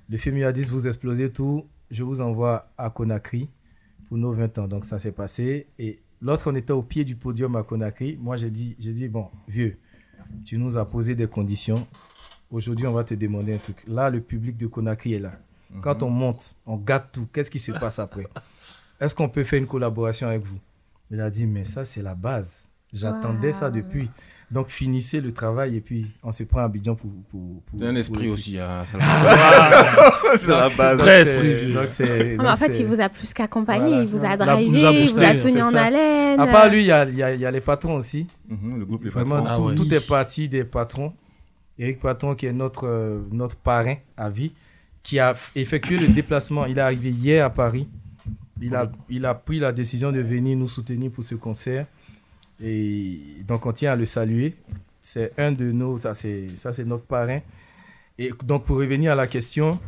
[0.10, 3.50] Le FEMIA 10 vous explosez tout, je vous envoie à Conakry
[4.08, 4.68] pour nos 20 ans.
[4.68, 8.50] Donc ça s'est passé et lorsqu'on était au pied du podium à Conakry, moi j'ai
[8.50, 9.78] dit j'ai dit bon vieux,
[10.46, 11.88] tu nous as posé des conditions.
[12.50, 13.78] Aujourd'hui, on va te demander un truc.
[13.88, 15.40] Là, le public de Conakry est là.
[15.82, 17.28] Quand on monte, on gâte tout.
[17.32, 18.28] Qu'est-ce qui se passe après?
[19.00, 20.60] Est-ce qu'on peut faire une collaboration avec vous?
[21.10, 22.68] Il a dit, mais ça, c'est la base.
[22.94, 24.10] J'attendais ça depuis.
[24.50, 27.10] Donc, finissez le travail et puis on se prend à Abidjan pour.
[27.30, 30.12] pour, pour- C'est un pour esprit le- aussi, hein, ça- Ah.
[30.38, 30.98] C'est la Donc, base.
[30.98, 33.34] donc Très c'est- esprit donc c'est- Ah, mais en donc fait, il vous a plus
[33.34, 33.86] qu'accompagné.
[33.88, 34.02] Voilà.
[34.04, 35.84] Il vous a drivé, il vous a tenu en ça.
[35.86, 36.40] haleine.
[36.40, 38.28] À part lui, il y a, il y a- y a les patrons aussi.
[38.50, 39.56] Mhm, le groupe Les Vraiment, Patrons.
[39.56, 39.76] tout, Ah ouais.
[39.76, 41.14] tout est parti des patrons.
[41.80, 44.52] Eric Patron, qui est notre, euh, notre parrain à vie,
[45.02, 46.66] qui a effectué le déplacement.
[46.66, 47.88] Il est arrivé hier à Paris.
[48.62, 51.86] Il a, il a pris la décision de venir nous soutenir pour ce concert.
[52.64, 54.56] Et donc, on tient à le saluer.
[55.00, 55.98] C'est un de nos.
[55.98, 57.40] Ça, c'est ça, c'est notre parrain.
[58.20, 59.80] Et donc, pour revenir à la question,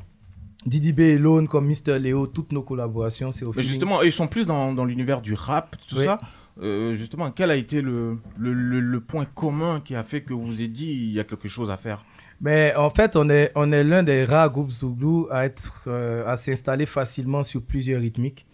[0.65, 3.69] Didi B et Lone, comme Mister Léo, toutes nos collaborations, c'est au Mais feeling.
[3.69, 6.03] justement, ils sont plus dans, dans l'univers du rap, tout Oui.
[6.05, 6.19] ça.
[6.61, 10.34] Euh, justement, quel a été le, le, le- le point commun qui a fait que
[10.34, 12.05] vous vous êtes dit il y a quelque chose à faire?
[12.41, 16.26] Mais en fait, on est, on est l'un des rares groupes Zouglou à, être, euh,
[16.28, 18.45] à s'installer facilement sur plusieurs rythmiques.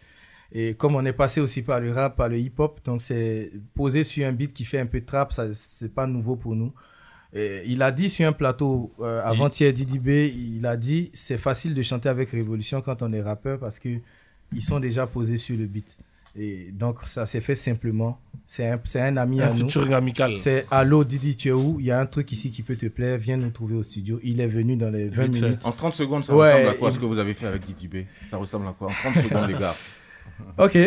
[0.52, 4.04] Et comme on est passé aussi par le rap, par le hip-hop, donc c'est posé
[4.04, 6.74] sur un beat qui fait un peu trap, ça c'est pas nouveau pour nous.
[7.34, 11.38] Et il a dit sur un plateau euh, avant-hier, Didi B, il a dit c'est
[11.38, 13.90] facile de chanter avec Révolution quand on est rappeur parce que
[14.52, 15.96] ils sont déjà posés sur le beat.
[16.36, 18.20] Et donc, ça s'est fait simplement.
[18.48, 19.94] C'est un, c'est un ami Un à nous.
[19.94, 20.36] amical.
[20.36, 21.78] C'est Allo Didi, tu es où?
[21.80, 23.18] Il y a un truc ici qui peut te plaire.
[23.20, 24.20] Viens nous trouver au studio.
[24.24, 25.42] Il est venu dans les 20 Vite fait.
[25.46, 25.66] minutes.
[25.66, 27.66] En 30 secondes, ça Ouais, ressemble à quoi il- ce que vous avez fait avec
[27.66, 28.88] DTB Ça ressemble à quoi?
[28.88, 29.76] En 30 secondes, les gars.
[30.58, 30.78] Ok.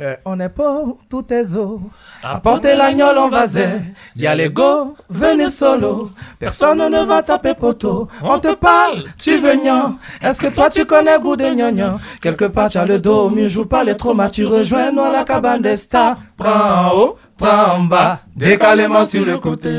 [0.00, 1.78] Euh, on est pauvre, tout est eau.
[2.22, 3.82] Apportez l'agneau en vaset.
[4.16, 6.10] Y a les go, venez solo.
[6.38, 8.08] Personne ne va taper poteau.
[8.22, 9.96] On te parle, tu veux gnan.
[10.22, 13.46] Est-ce que toi tu connais goût de gnagnan Quelque part tu as le dos, mieux
[13.46, 14.30] joue pas les traumas.
[14.30, 16.16] Tu rejoins nous à la cabane des stars.
[16.38, 18.20] Prends en haut, prends en bas.
[18.36, 19.70] Décalément sur le côté.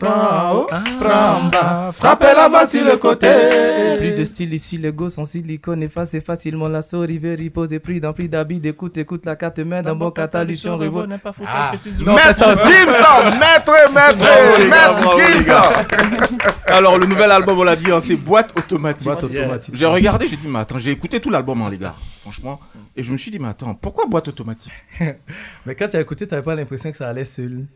[0.00, 0.66] Prends en haut,
[1.00, 1.90] prends en bas.
[1.92, 3.28] Frappez là-bas sur le côté.
[3.98, 5.82] Plus de style ici, les gosses sont silicone.
[5.82, 8.60] Effacez facilement la souris, repose pris dans pris d'habits.
[8.64, 10.76] Écoute, écoute la carte main dans bon catalution.
[10.78, 11.06] revo-
[11.46, 11.72] Ah,
[12.14, 12.38] Maître.
[12.38, 14.16] Gimson, maître, maître,
[14.68, 16.59] maître Gimson.
[16.70, 19.04] Alors, le nouvel album, on l'a dit, hein, c'est Boîte Automatique.
[19.04, 19.74] Boîte Automatique.
[19.74, 22.60] J'ai regardé, j'ai dit, mais attends, j'ai écouté tout l'album, hein, les gars, franchement.
[22.96, 24.72] Et je me suis dit, mais attends, pourquoi Boîte Automatique?
[25.66, 27.66] Mais quand tu as écouté, tu pas l'impression que ça allait seul.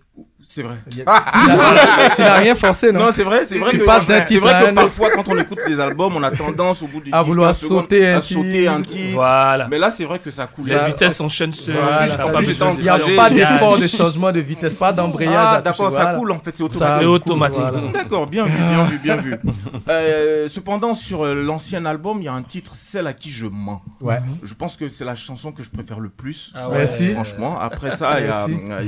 [0.46, 0.76] C'est vrai.
[0.90, 3.00] Tu n'as tu n'as rien forcé, non?
[3.00, 4.70] Non, c'est vrai, c'est vrai Tu que, passes d'un c'est titre vrai à que un
[4.72, 4.82] autre.
[4.82, 7.48] parfois, quand on écoute des albums, on a tendance, au bout de À 10, vouloir
[7.50, 9.14] 15 secondes, sauter un à sauter un titre.
[9.14, 9.66] Voilà.
[9.68, 10.68] Mais là, c'est vrai que ça coule.
[10.68, 15.34] Pas vu, besoin de Il n'y a pas d'effort de changement de vitesse, pas d'embrayage.
[15.36, 17.64] Ah, à d'accord, ça coule en fait, c'est automatique.
[17.92, 19.34] D'accord, bien vu, bien vu, bien vu.
[19.88, 23.46] Euh, cependant, sur euh, l'ancien album, il y a un titre, Celle à qui je
[23.46, 23.82] mens.
[24.00, 24.18] Ouais.
[24.42, 26.52] Je pense que c'est la chanson que je préfère le plus.
[26.54, 26.68] Ah.
[27.12, 28.26] Franchement, après ça, il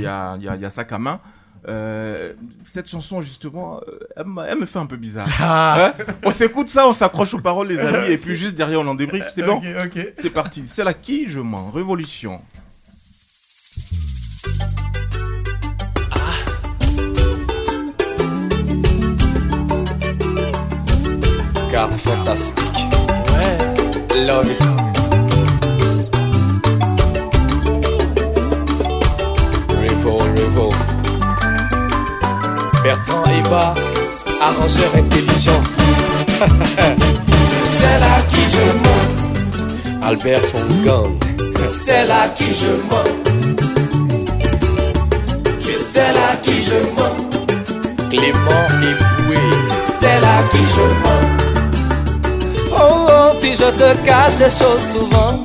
[0.01, 1.16] y a, Merci.
[1.67, 5.27] Euh, cette chanson, justement, euh, elle, me fait un peu bizarre.
[5.39, 5.93] Ah.
[5.97, 8.87] Hein on s'écoute ça, on s'accroche aux paroles, les amis, et puis juste derrière, on
[8.87, 9.25] en débrief.
[9.33, 9.61] C'est bon.
[10.15, 10.65] C'est parti.
[10.65, 11.69] Celle à qui je mens.
[11.71, 12.41] Révolution.
[21.71, 22.65] Carte fantastique.
[23.33, 24.25] Ouais.
[24.25, 24.61] Love it.
[29.69, 30.96] Revo, Revo.
[32.87, 33.73] Bertrand Eva,
[34.39, 35.61] arrangeur intelligent.
[37.49, 41.11] C'est celle à qui je mens, Albert Fongang.
[41.69, 43.11] celle à qui je mens.
[45.59, 47.17] Tu es celle à qui je mens,
[48.09, 49.43] Clément Eboué.
[49.85, 51.27] celle à qui je mens.
[52.71, 55.43] Oh, oh, si je te cache des choses souvent,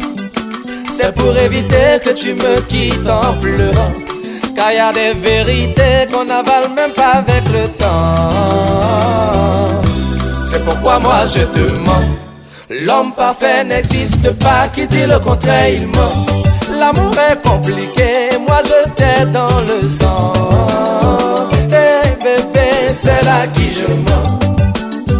[0.88, 4.11] c'est pour éviter que tu me quittes en pleurant.
[4.54, 9.02] Car y a des vérités qu'on n'avale même pas avec le temps.
[10.48, 12.08] C'est pourquoi moi je te mens.
[12.68, 16.14] L'homme parfait n'existe pas, qui dit le contraire, il ment.
[16.78, 20.32] L'amour est compliqué, moi je t'ai dans le sang.
[21.70, 24.38] Hey bébé, c'est là qui je mens.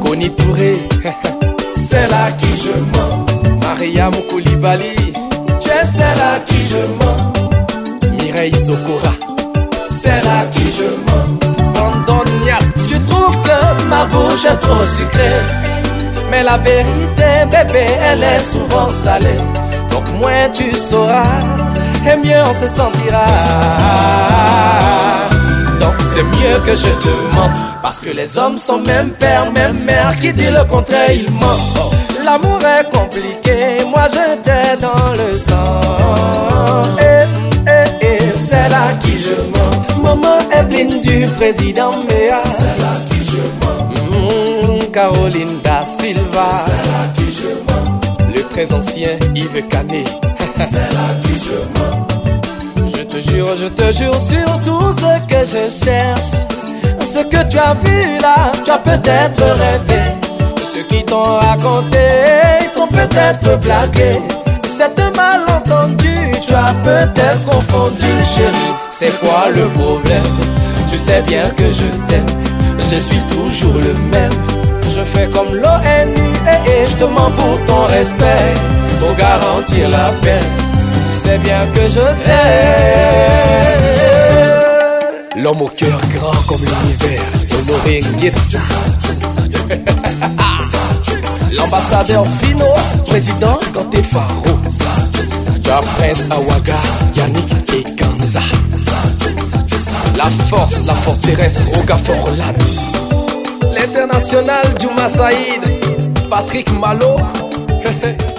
[0.01, 0.79] Koni Touré,
[1.77, 3.27] c'est là qui je mens.
[3.61, 5.13] Maria Moukoulibali,
[5.61, 7.02] tu es celle à qui je mens.
[9.89, 11.73] C'est là qui je mens.
[11.75, 15.41] Brandon Niap, tu trouves que ma bouche est trop sucrée.
[16.31, 19.41] Mais la vérité, bébé, elle est souvent salée.
[19.91, 21.43] Donc moins tu sauras,
[22.11, 23.27] et mieux on se sentira.
[25.79, 27.61] Donc c'est mieux que je te mente.
[27.83, 30.17] Parce que les hommes sont même père, même mère.
[30.17, 31.91] Qui dit le contraire, il ment.
[32.25, 36.97] L'amour est compliqué, moi je t'ai dans le sang.
[36.99, 37.42] Eh,
[38.53, 40.03] c'est là qui je mens.
[40.03, 42.43] Maman Evelyne du président Méa.
[42.59, 44.93] C'est là qui je mens.
[44.93, 46.49] Caroline da Silva.
[46.67, 48.01] C'est là qui je mens.
[48.35, 50.09] Le très ancien Yves Canet.
[50.71, 52.89] C'est là qui je mens.
[52.95, 56.35] Je te jure, je te jure sur tout ce que je cherche.
[57.01, 60.03] Ce que tu as vu là, tu as peut-être rêvé.
[60.73, 62.07] Ce qui t'ont raconté,
[62.75, 64.42] t'ont peut-être blagué.
[64.75, 68.73] C'est un malentendu, tu as peut-être confondu, chérie.
[68.89, 70.33] C'est quoi le problème?
[70.89, 72.25] Tu sais bien que je t'aime,
[72.91, 74.33] je suis toujours le même.
[74.89, 76.33] Je fais comme l'ONU
[76.67, 78.55] et, je te mens pour ton respect,
[78.99, 80.41] pour garantir la paix.
[81.13, 82.43] Tu sais bien que je t'aime.
[85.43, 87.21] L'homme au cœur grand comme l'univers,
[87.69, 88.01] Honoré.
[91.57, 92.67] L'ambassadeur Fino,
[93.07, 94.45] président Kanté Faro.
[95.65, 96.75] Ja Prince Awaga,
[97.15, 97.85] Yannick et.
[100.17, 102.55] La force, la forteresse, Roga Forlan.
[103.75, 105.63] L'international Juma Saïd,
[106.29, 107.17] Patrick Malo.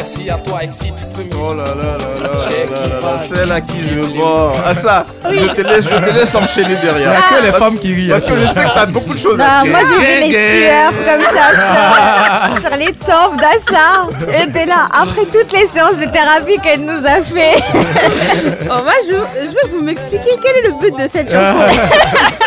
[0.00, 1.28] Merci à toi, Exit Premier.
[1.38, 4.52] Oh là là là là celle à qui je vends.
[4.64, 7.12] Ah ça, je te laisse, je te laisse enchaîner derrière.
[7.12, 8.50] Il que les femmes qui rient, Parce que je hein.
[8.54, 9.72] sais que t'as beaucoup de choses à dire.
[9.72, 14.08] moi j'ai vu les sueurs comme ça sur, les tempes d'Assa.
[14.32, 14.88] Elle était là.
[14.90, 17.62] Après toutes les séances de thérapie qu'elle nous a fait.
[18.72, 21.58] Oh, moi, je, je veux que vous m'expliquiez quel est le but de cette chanson.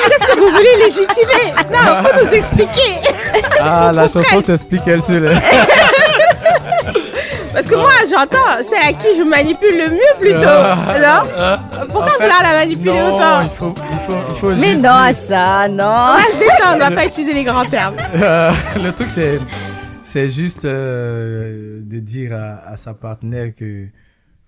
[0.08, 1.54] Qu'est-ce que vous voulez légitimer?
[1.72, 3.12] Non, faut nous expliquer.
[3.60, 5.42] Ah, la chanson s'explique elle seule.
[7.54, 10.40] Parce que moi, j'entends celle à qui je manipule le mieux plutôt.
[10.90, 11.28] Alors,
[11.90, 14.76] pourquoi En fait, la manipuler non, autant il faut, il faut, il faut Mais juste
[14.76, 15.84] non, dire- Assa, non.
[15.84, 17.96] On va se détendre, on va pas utiliser les grands termes.
[18.16, 18.52] Euh,
[18.84, 19.40] le truc, c'est,
[20.04, 23.86] c'est juste euh, de dire à, à sa partenaire que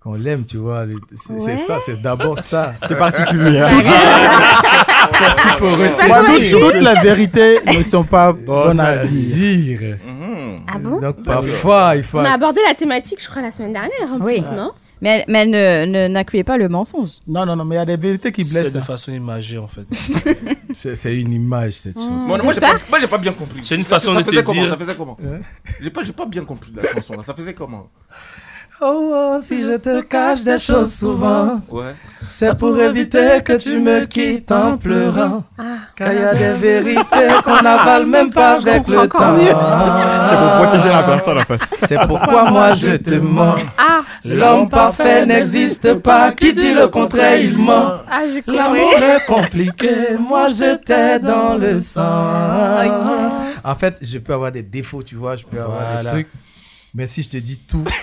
[0.02, 0.86] qu'on l'aime, tu vois.
[1.16, 1.64] C'est, c'est Ouais.
[1.68, 2.74] ça, c'est d'abord ça.
[2.88, 3.70] C'est particulier, hein.
[5.12, 6.08] C'est ce qu'il faut retenir.
[6.08, 9.36] Moi, toutes, toutes les vérités ne sont pas bonnes à à dire.
[9.36, 9.98] dire.
[10.68, 12.20] Ah bon Donc parfois, il faut.
[12.20, 14.42] On a abordé la thématique, je crois, la semaine dernière en Oui.
[14.42, 17.10] plus, non Mais elle, mais elle ne, n'incluait pas le mensonge.
[17.28, 18.68] Non, non, non, mais il y a des vérités qui blessent.
[18.68, 19.86] C'est de façon imagée en fait.
[20.74, 22.12] C'est, une image cette chanson.
[22.14, 23.60] Moi, moi, j'ai pas, moi, j'ai pas bien compris.
[23.62, 25.18] C'est une façon ça de te comment, dire- Ça faisait comment
[25.82, 27.24] J'ai pas, j'ai pas bien compris la chanson là.
[27.24, 27.88] Ça faisait comment
[28.82, 31.96] Oh, oh, si je te cache des choses souvent, Ouais.
[32.28, 35.44] c'est pour éviter que tu me quittes en pleurant.
[35.96, 39.38] Car il y a des vérités qu'on n'avale même pas Je avec le temps.
[39.38, 41.62] C'est pour protéger la personne, en fait.
[41.88, 43.56] C'est pourquoi moi je te mens.
[43.78, 46.34] Ah, L'homme parfait n'existe pas.
[46.34, 48.02] Qui dit le contraire, il ment.
[48.12, 50.18] ah L'amour est compliqué.
[50.20, 52.02] Moi je t'ai dans le sang.
[53.64, 55.38] En fait, je peux avoir des défauts, tu vois.
[55.38, 56.28] Je peux avoir des trucs.
[56.96, 57.84] Mais si je te dis tout,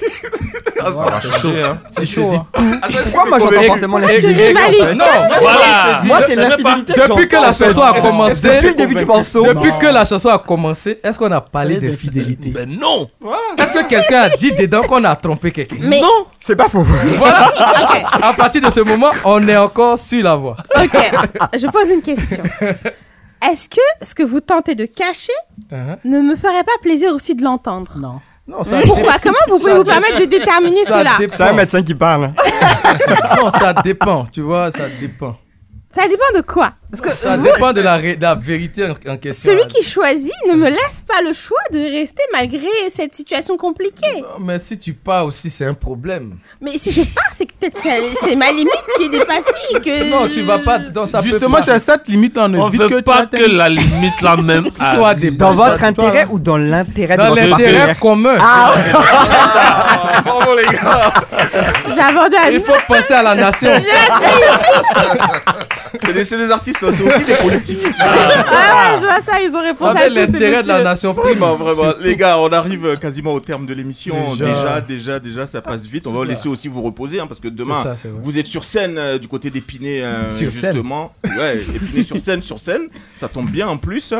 [0.84, 1.78] Ah, ça va changer, hein.
[1.94, 2.22] te dis tout,
[2.52, 4.80] Pourquoi moi j'entends forcément la Tu fidélité en rivalises.
[4.80, 5.04] fait non,
[5.40, 6.00] Voilà.
[6.04, 6.92] Moi, c'est C'est l'infidélité.
[7.08, 9.42] depuis que la chanson a commencé, Depuis le début du morceau.
[9.46, 13.08] depuis que la chanson a commencé, est-ce qu'on a parlé de fidélité Ben non.
[13.58, 15.76] Est-ce que quelqu'un a dit dedans qu'on a trompé quelqu'un?
[15.82, 16.26] Mais, Non.
[16.40, 16.82] C'est pas faux.
[17.16, 17.52] Voilà.
[18.20, 20.56] À partir de ce moment, on est encore sur la voie.
[20.76, 20.98] ok,
[21.60, 22.42] je pose une question.
[23.50, 25.32] Est-ce que ce que vous tentez de cacher
[25.70, 25.96] Uh-huh.
[26.04, 27.92] ne me ferait pas plaisir aussi de l'entendre?
[27.98, 28.20] Non.
[28.52, 29.14] Non, ça Pourquoi?
[29.22, 31.12] Comment vous pouvez ça vous permettre de déterminer ça cela?
[31.18, 32.24] C'est un médecin qui parle.
[32.24, 32.34] hein.
[33.36, 34.26] Non, ça dépend.
[34.30, 35.36] Tu vois, ça dépend.
[35.94, 36.72] Ça dépend de quoi?
[36.90, 39.50] Parce que Ça vous- dépend de la, ré- de la vérité en, en question.
[39.52, 44.20] celui qui choisit ne me laisse pas le choix de rester malgré cette situation compliquée.
[44.20, 46.36] Non, Mais si tu pars aussi, c'est un problème.
[46.60, 49.42] Mais si je pars, c'est que peut-être c'est- c'est ma limite qui est dépassée.
[49.74, 50.10] et Que...
[50.10, 52.94] Non, tu vas pas dans sa Justement, c'est cette limite on On évite veut que
[52.96, 53.52] tu pas que atteignes.
[53.56, 54.68] la limite la même.
[54.94, 58.34] soit des Dans votre intérêt ou dans l'intérêt de dans votre l'intérêt partenaire commun.
[58.40, 58.72] Ah,
[60.24, 61.12] bravo les gars.
[61.94, 62.38] J'abandonne.
[62.52, 63.70] Il faut penser à la nation.
[63.74, 63.80] Je
[64.18, 65.18] prise.
[66.00, 67.78] C'est des, artistes, hein, c'est aussi des politiques.
[67.98, 71.38] Ah ouais, je vois ça, ils ont répondu à l'intérêt de la nation prime.
[71.38, 71.94] Vraiment, vraiment.
[72.00, 74.34] Les gars, on arrive euh, quasiment au terme de l'émission.
[74.34, 74.44] Déjà.
[74.52, 76.06] Déjà, déjà, déjà, ça passe vite.
[76.06, 78.96] On va laisser aussi vous reposer, hein, parce que demain, ça, vous êtes sur scène
[78.98, 80.72] euh, du côté d'Épinay, euh, Sur scène.
[80.74, 81.12] justement.
[81.24, 82.88] Ouais, Épinay sur scène, sur scène.
[83.16, 84.14] Ça tombe bien en plus.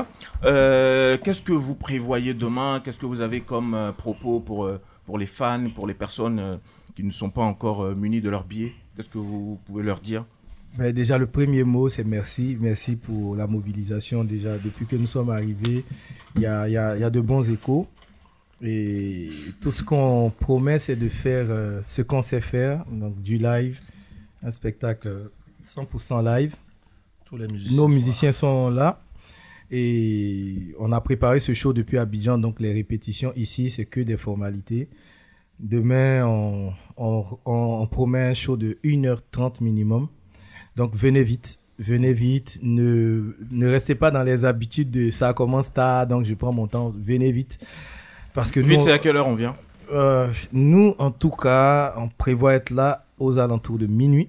[0.45, 2.81] Euh, Qu'est-ce que vous prévoyez demain?
[2.85, 6.39] Qu'est-ce que vous avez comme euh, propos pour, euh, pour les fans, pour les personnes
[6.41, 6.57] euh,
[6.97, 8.73] qui ne sont pas encore euh, munies de leurs billets?
[8.97, 10.25] Qu'est-ce que vous pouvez leur dire?
[10.79, 12.57] Ben, déjà, le premier mot, c'est merci.
[12.61, 14.25] Merci pour la mobilisation.
[14.25, 15.85] Déjà, depuis que nous sommes arrivés,
[16.37, 17.87] il y a, il y a- il y a de bons échos.
[18.63, 19.29] Et
[19.61, 22.85] tout ce qu'on promet, c'est de faire euh, ce qu'on sait faire.
[22.91, 23.81] Donc, du live,
[24.43, 25.31] un spectacle
[25.63, 26.55] 100% live.
[27.27, 27.77] Tous les musiciens.
[27.77, 29.03] Nos sont musiciens sont là.
[29.71, 32.39] Et on a préparé ce show depuis Abidjan.
[32.39, 34.89] Donc, les répétitions ici, c'est que des formalités.
[35.61, 40.09] Demain, on, on, on- on promet un show de 1h30 minimum.
[40.77, 42.59] Donc venez vite, venez vite.
[42.63, 46.67] Ne, ne restez pas dans les habitudes de ça commence tard, donc je prends mon
[46.67, 46.93] temps.
[46.97, 47.59] Venez vite.
[48.35, 49.55] Parce que Vite, c'est à quelle heure on vient?
[49.93, 54.29] euh, nous, en tout cas, on prévoit être là aux alentours de minuit.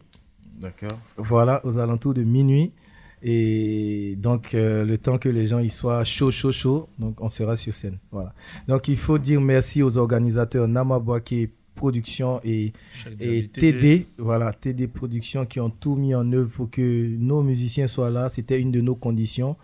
[0.59, 0.97] D'accord.
[1.17, 2.73] Voilà, aux alentours de minuit.
[3.21, 7.29] Et donc, euh, le temps que les gens y soient chaud, chaud, chaud, donc on
[7.29, 7.97] sera sur scène.
[8.11, 8.33] Voilà.
[8.67, 12.74] Donc, il faut dire merci aux organisateurs Namabwake Production et,
[13.19, 17.88] et TD, voilà, TD Productions qui ont tout mis en œuvre pour que nos musiciens
[17.88, 18.30] soient là.
[18.30, 19.57] C'était une de nos conditions.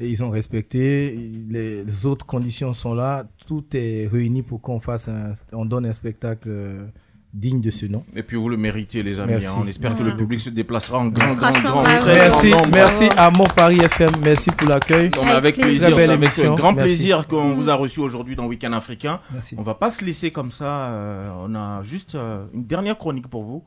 [0.00, 1.10] Et ils ont respecté.
[1.50, 3.28] Les, les autres conditions sont là.
[3.46, 6.86] Tout est réuni pour qu'on fasse un, on donne un spectacle euh,
[7.34, 8.04] digne de ce nom.
[8.16, 9.32] Et puis vous le méritez, les amis.
[9.32, 9.48] Merci.
[9.48, 9.58] hein.
[9.62, 13.08] On espère Merci que le public se déplacera en grand, grand, grand, Merci, grand merci
[13.16, 14.10] à Mon Paris FM.
[14.24, 15.10] Merci pour l'accueil.
[15.26, 15.96] Avec plaisir, plaisir.
[15.96, 16.54] c'est avec émission.
[16.54, 16.90] grand Merci.
[16.90, 19.20] plaisir qu'on vous a reçu aujourd'hui dans Week-end Africain.
[19.32, 19.54] Merci.
[19.58, 20.88] On va pas se laisser comme ça.
[20.88, 23.62] euh, on a juste euh, une dernière chronique pour vous.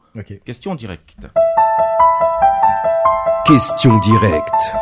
[0.45, 1.27] Question directe.
[3.45, 4.75] Question directe.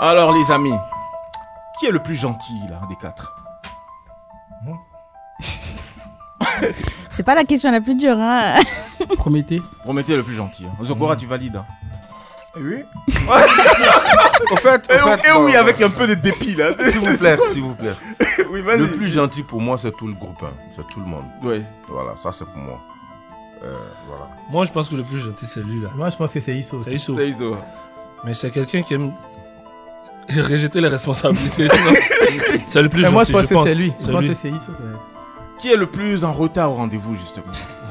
[0.00, 0.74] Alors les amis,
[1.78, 3.36] qui est le plus gentil là des quatre?
[7.10, 8.16] C'est pas la question la plus dure.
[8.18, 8.56] Hein.
[9.16, 9.62] Prométhée.
[9.82, 10.64] Prométhée le plus gentil.
[10.66, 10.84] hein.
[10.84, 11.56] Zokora, tu valides.
[11.56, 11.64] hein.
[12.56, 12.76] Oui.
[14.52, 16.70] Au fait, Et au oui- fait, et oui, non, avec un peu de dépit là.
[16.90, 17.94] S'il vous plaît, s'il vous plaît.
[18.50, 18.60] Oui.
[18.64, 20.40] Le plus gentil pour moi, c'est tout le groupe.
[20.44, 20.52] hein.
[20.76, 21.24] C'est tout le monde.
[21.42, 21.62] Ouais.
[21.88, 22.78] Voilà, ça c'est pour moi.
[23.64, 23.72] Euh,
[24.06, 24.28] voilà.
[24.50, 25.88] Moi, je pense que le plus gentil, c'est lui là.
[25.96, 26.78] Moi, je pense que c'est Isso.
[26.78, 27.16] C'est Isso.
[27.16, 27.56] C'est Iso.
[28.24, 29.12] Mais c'est quelqu'un qui aime
[30.28, 31.66] rejeter les responsabilités.
[32.68, 33.14] c'est le plus Mais gentil.
[33.14, 33.68] moi, je pense que pense.
[33.68, 33.92] c'est lui.
[34.00, 34.70] Je pense que c'est Isso.
[35.64, 37.46] Qui est le plus en retard au rendez-vous justement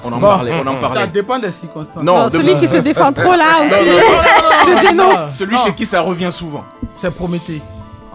[0.06, 1.08] On en Bon, parlait, on en Ça parlait.
[1.08, 2.04] dépend des circonstances.
[2.04, 3.72] Non, Non, celui qui se défend trop là aussi.
[3.72, 5.16] non, non, non, Se non, non, dénonce.
[5.16, 5.28] non.
[5.40, 6.64] Celui chez qui ça revient souvent.
[7.00, 7.64] C'est Prométhée.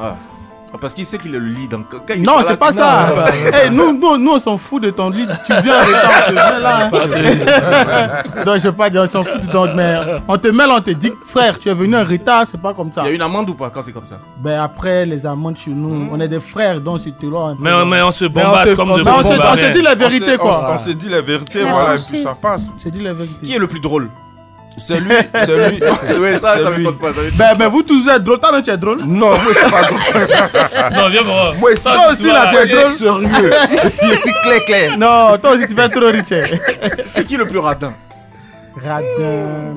[0.01, 0.15] Ah.
[0.73, 1.71] Ah, Parce qu'il sait qu'il est le lead.
[1.91, 3.25] Quand il est Non, c'est pas sinon- ça.
[3.65, 5.27] Eh, nous, nous, nous, on s'en fout de ton lit.
[5.47, 6.91] Tu viens en retard, on te met là.
[8.37, 8.43] hein.
[8.47, 9.75] non, je sais pas dire, on s'en fout de ton.
[9.75, 9.97] Mais
[10.29, 12.75] on te met là, on te dit, frère, tu es venu en retard, c'est pas
[12.75, 13.03] comme ça.
[13.05, 14.17] Il y a une amende ou pas quand c'est comme ça?
[14.39, 17.29] Ben après, les amendes chez nous, on est des frères, donc un peu.
[17.61, 20.37] Mais- mais on se bombarde se- comme on de se- on se- dit la vérité,
[20.37, 20.67] quoi.
[20.71, 22.67] On, on s'est dit la vérité, voilà, et puis ça passe.
[22.79, 23.47] C'est dit la vérité.
[23.47, 24.09] Qui est le plus drôle?
[24.79, 25.81] C'est lui, c'est lui.
[26.21, 27.13] Ouais, ça, ça m'étonne pas.
[27.13, 29.59] ça Ben, ben vous tous êtes drôle, toi, non, tu es drôle Non, moi je
[29.59, 30.01] suis pas drôle.
[30.97, 31.55] Non, viens voir.
[31.57, 32.93] Moi aussi, Toi aussi, là, tu es drôle.
[32.93, 33.53] sérieux.
[34.03, 34.99] Je suis clair, clair.
[34.99, 36.25] Non, toi aussi, tu fais trop riche.
[37.05, 37.93] C'est qui le plus radin?
[38.75, 39.77] Radin.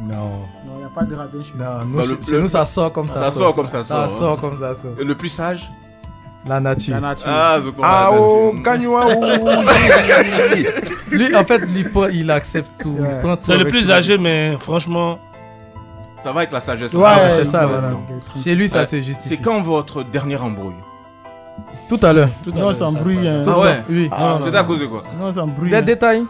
[0.00, 0.46] Non.
[0.66, 1.64] Non, il n'y a pas de radin chez nous.
[1.64, 3.22] Non, nous, chez- le- chez le- nous, ça sort comme ça.
[3.24, 4.08] Ça sort comme ça sort, Ça hein.
[4.18, 4.90] sort comme ça sort.
[4.98, 5.70] Le plus sage?
[6.46, 6.94] La nature.
[6.94, 7.26] La nature.
[7.26, 7.88] Ah, Zokora.
[7.88, 8.98] Ah, la oh, nature.
[11.16, 12.96] Lui, en fait, il, il accepte tout.
[13.40, 15.18] C'est le plus âgé, mais franchement,
[16.22, 16.94] Ça va avec la sagesse.
[16.94, 17.90] Ouais, Ah, c'est ça, voilà.
[18.42, 18.86] Chez lui, ça Ouais.
[18.86, 19.28] se justifie.
[19.28, 20.72] C'est quand votre dernière embrouille
[21.88, 22.30] Tout à l'heure.
[22.42, 23.24] tout à Non, s'embrouille.
[23.24, 23.42] ça- hein.
[23.46, 24.08] Ah ouais Oui.
[24.10, 25.70] Ah, C'était à cause de quoi Non, on s'embrouille.
[25.70, 25.82] Des hein.
[25.82, 26.24] détails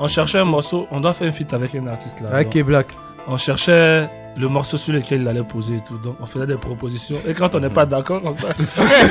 [0.00, 2.28] On cherchait un morceau, on doit faire un feat avec un artiste là.
[2.32, 2.86] avec Donc, K-Black.
[3.28, 5.98] On cherchait le morceau sur lequel il allait poser et tout.
[5.98, 7.16] Donc on faisait des propositions.
[7.28, 8.48] Et quand on n'est pas d'accord comme ça,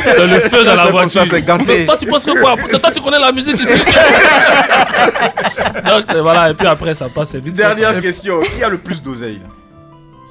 [0.05, 1.21] c'est le feu dans la C'est comme voiture.
[1.25, 1.85] ça, c'est ganté.
[1.85, 2.55] Toi tu penses que quoi?
[2.67, 3.67] C'est toi tu connais la musique ici?
[5.85, 7.55] Donc voilà, et puis après ça passe vite.
[7.55, 8.39] Dernière question.
[8.41, 9.47] Qui a le plus d'oseille là?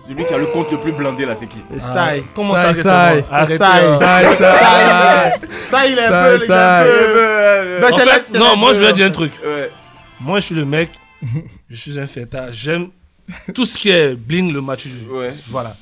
[0.08, 1.62] Celui qui a le compte le plus blindé là, c'est qui?
[1.78, 3.22] Ça, Ah, Comment ça, Ça, ça, euh.
[3.58, 5.32] Ça,
[5.70, 6.36] ça, il est un peu.
[6.38, 6.78] il est ça.
[6.80, 7.90] un peu- Euh,
[8.26, 9.32] c'est non, moi je vais dire un truc.
[9.44, 9.70] Ouais.
[10.20, 10.90] Moi je suis le mec,
[11.70, 12.88] je suis un fêtard, j'aime
[13.54, 14.86] tout ce qui est bling le match.
[15.10, 15.34] Ouais.
[15.48, 15.76] Voilà.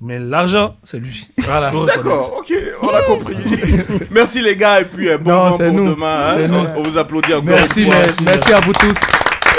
[0.00, 1.26] Mais l'argent, c'est lui.
[1.38, 1.72] Voilà.
[1.86, 3.36] D'accord, ok, on a compris.
[4.12, 5.88] Merci les gars, et puis euh, bon Non, vent pour nous.
[5.94, 6.18] demain.
[6.36, 6.46] hein.
[6.48, 6.54] Nous.
[6.76, 7.44] On vous applaudit encore.
[7.44, 8.02] Merci, une fois.
[8.02, 8.86] mais- merci à vous tous.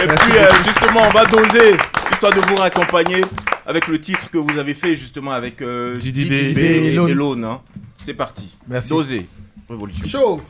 [0.01, 1.75] Et Merci puis euh, justement, on va doser,
[2.13, 3.19] histoire de vous raccompagner
[3.65, 6.31] avec le titre que vous avez fait justement avec euh, Didi B.
[6.33, 7.43] Didi B Et et, Lone.
[7.43, 7.59] hein.
[8.05, 8.47] C'est parti.
[8.65, 8.89] Merci.
[8.89, 9.27] Doser.
[9.69, 10.05] Révolution.
[10.07, 10.41] Chaud.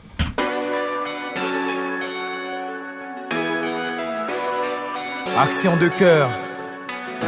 [5.36, 6.30] Action de cœur,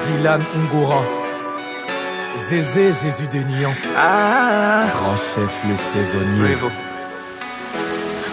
[0.01, 1.05] Dylan Ungoran.
[2.35, 3.79] Zézé Jésus de Nuance.
[3.97, 4.85] Ah.
[4.95, 6.57] Grand chef le saisonnier.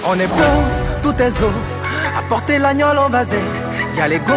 [0.06, 0.64] On est bon,
[1.04, 1.52] tout est zo.
[2.18, 3.40] Apportez l'agneau en vasé.
[3.96, 4.34] Y'a les go,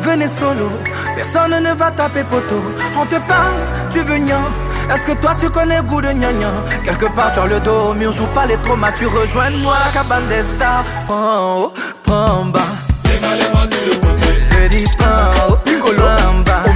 [0.00, 0.70] venez solo.
[1.16, 2.62] Personne ne va taper poteau.
[2.96, 3.56] On te parle,
[3.90, 4.44] tu veux gnan.
[4.92, 6.54] Est-ce que toi tu connais goût de gnagnan
[6.84, 8.92] Quelque part tu as le dos au mur, joue pas les traumas.
[8.92, 10.84] Tu rejoins-moi la cabane des stars.
[11.06, 11.72] Prends haut,
[12.04, 12.60] prends bas.
[13.04, 16.29] Je dis prends haut, prends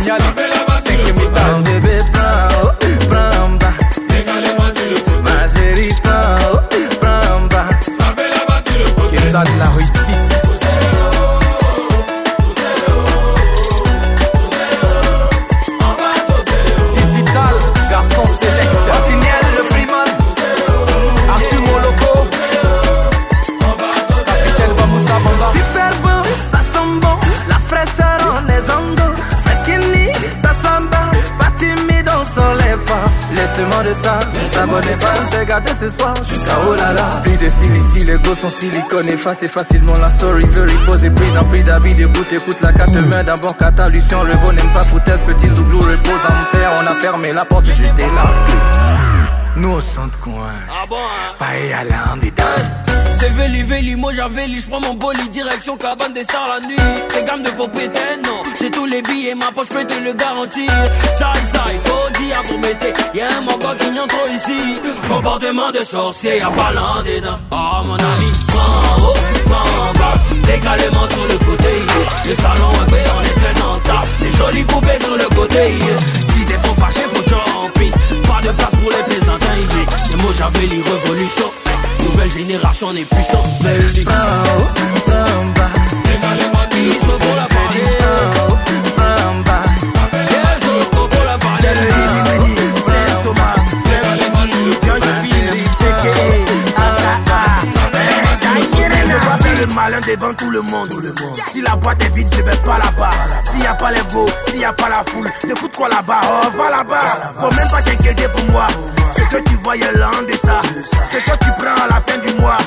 [0.05, 0.81] bas.
[0.85, 2.73] C'est que mi temps bébé, prends
[3.09, 3.75] prends bas.
[5.23, 6.61] Ma chérie, prends haut,
[7.01, 7.69] prends bas.
[9.11, 10.24] Que ça la réussite.
[33.75, 34.21] Laissez-moi de ça.
[34.47, 36.15] S'abonner pas, s'est gâté ce soir.
[36.17, 37.23] Jusqu'à oh là là.
[37.23, 39.09] Plus de silici, les gosses sont silicone.
[39.09, 40.45] Effacer facilement la story.
[40.45, 41.95] Veut reposer, pris d'un prix d'habit.
[42.01, 43.25] Écoute, écoute la carte main.
[43.25, 44.23] D'abord, catalution.
[44.25, 45.21] Le veau n'aime pas foutaise.
[45.27, 46.73] Petit zouglou repose en terre.
[46.83, 48.31] On a fermé la porte, j'étais là.
[49.57, 50.53] Nous au centre coin.
[50.71, 51.35] Ah bon hein?
[51.39, 52.84] Pas aller en détail.
[53.25, 56.77] C'est Veli moi j'avais je prends mon bolide direction cabane des stars la nuit.
[57.09, 58.43] C'est gamme de propriétaire, non.
[58.61, 60.71] J'ai tous les billets, ma poche peut te le garantir.
[61.19, 62.85] Ça ça, il faut dire pour mettre.
[63.15, 64.61] Y'a un manquant qui n'y trop ici.
[65.09, 67.39] Comportement de sorcier, y'a pas l'un dedans.
[67.51, 69.17] Oh mon ami, prends haut,
[69.49, 70.21] prends bas.
[70.47, 71.73] Décalement sur le côté.
[71.73, 72.29] yeah.
[72.29, 74.25] Le salon est fait, on est.
[74.25, 75.73] Les jolies poupées sur le côté.
[76.35, 77.71] Si t'es trop fâché, faut que en.
[78.29, 79.57] Pas de place pour les plaisantins.
[79.57, 79.97] yeah.
[80.11, 81.51] C'est moi j'avais les révolutions.
[82.15, 83.43] Nouvelle génération, on est puissant.
[100.33, 101.15] Monde.
[101.53, 103.11] Si la boîte est vide, je vais pas là-bas.
[103.51, 105.89] S'il y a pas les go, s'il y a pas la foule, de foutre quoi
[105.89, 107.35] là-bas, oh va là-bas.
[107.41, 108.67] Faut même pas t'inquiéter pour moi.
[109.15, 110.63] Ce que tu voyais là en ça,
[111.13, 112.59] ce que tu prends à la fin du mois,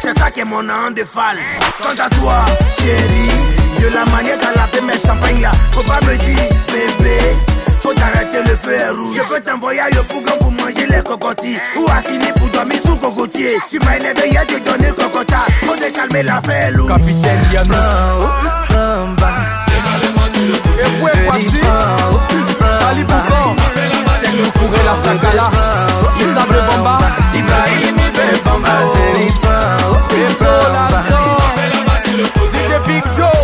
[0.00, 1.38] c'est ça qui est mon an de fall.
[1.82, 2.44] Quant à toi,
[2.78, 7.53] chérie, de la manière qu'elle a fait mes champagnes là, faut pas me dire, bébé.
[7.84, 9.14] Faut t'arrêter le feu est rouge.
[9.14, 11.58] Je peux t'envoyer à Yopougon pour manger les cocotiers.
[11.76, 12.00] Ou à
[12.38, 13.58] pour dormir sous cocotier.
[13.70, 14.54] Tu m'as élevé hier, te
[14.94, 15.44] cocota.
[15.66, 16.88] Faut te calmer l'affaire lourde.
[16.88, 17.74] Capitaine Yanous.
[20.80, 21.60] Et où est Kwasi
[22.80, 23.54] Sali Bougon.
[24.18, 25.50] C'est nous courir la Sakala.
[26.18, 26.98] Les sables Bamba.
[27.34, 28.76] Ibrahim Ibe Bamba.
[30.10, 31.36] Et Pro Larson.
[32.50, 33.43] DJ Big Joe.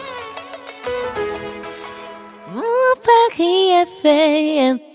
[3.81, 4.90] Mon Paris est fait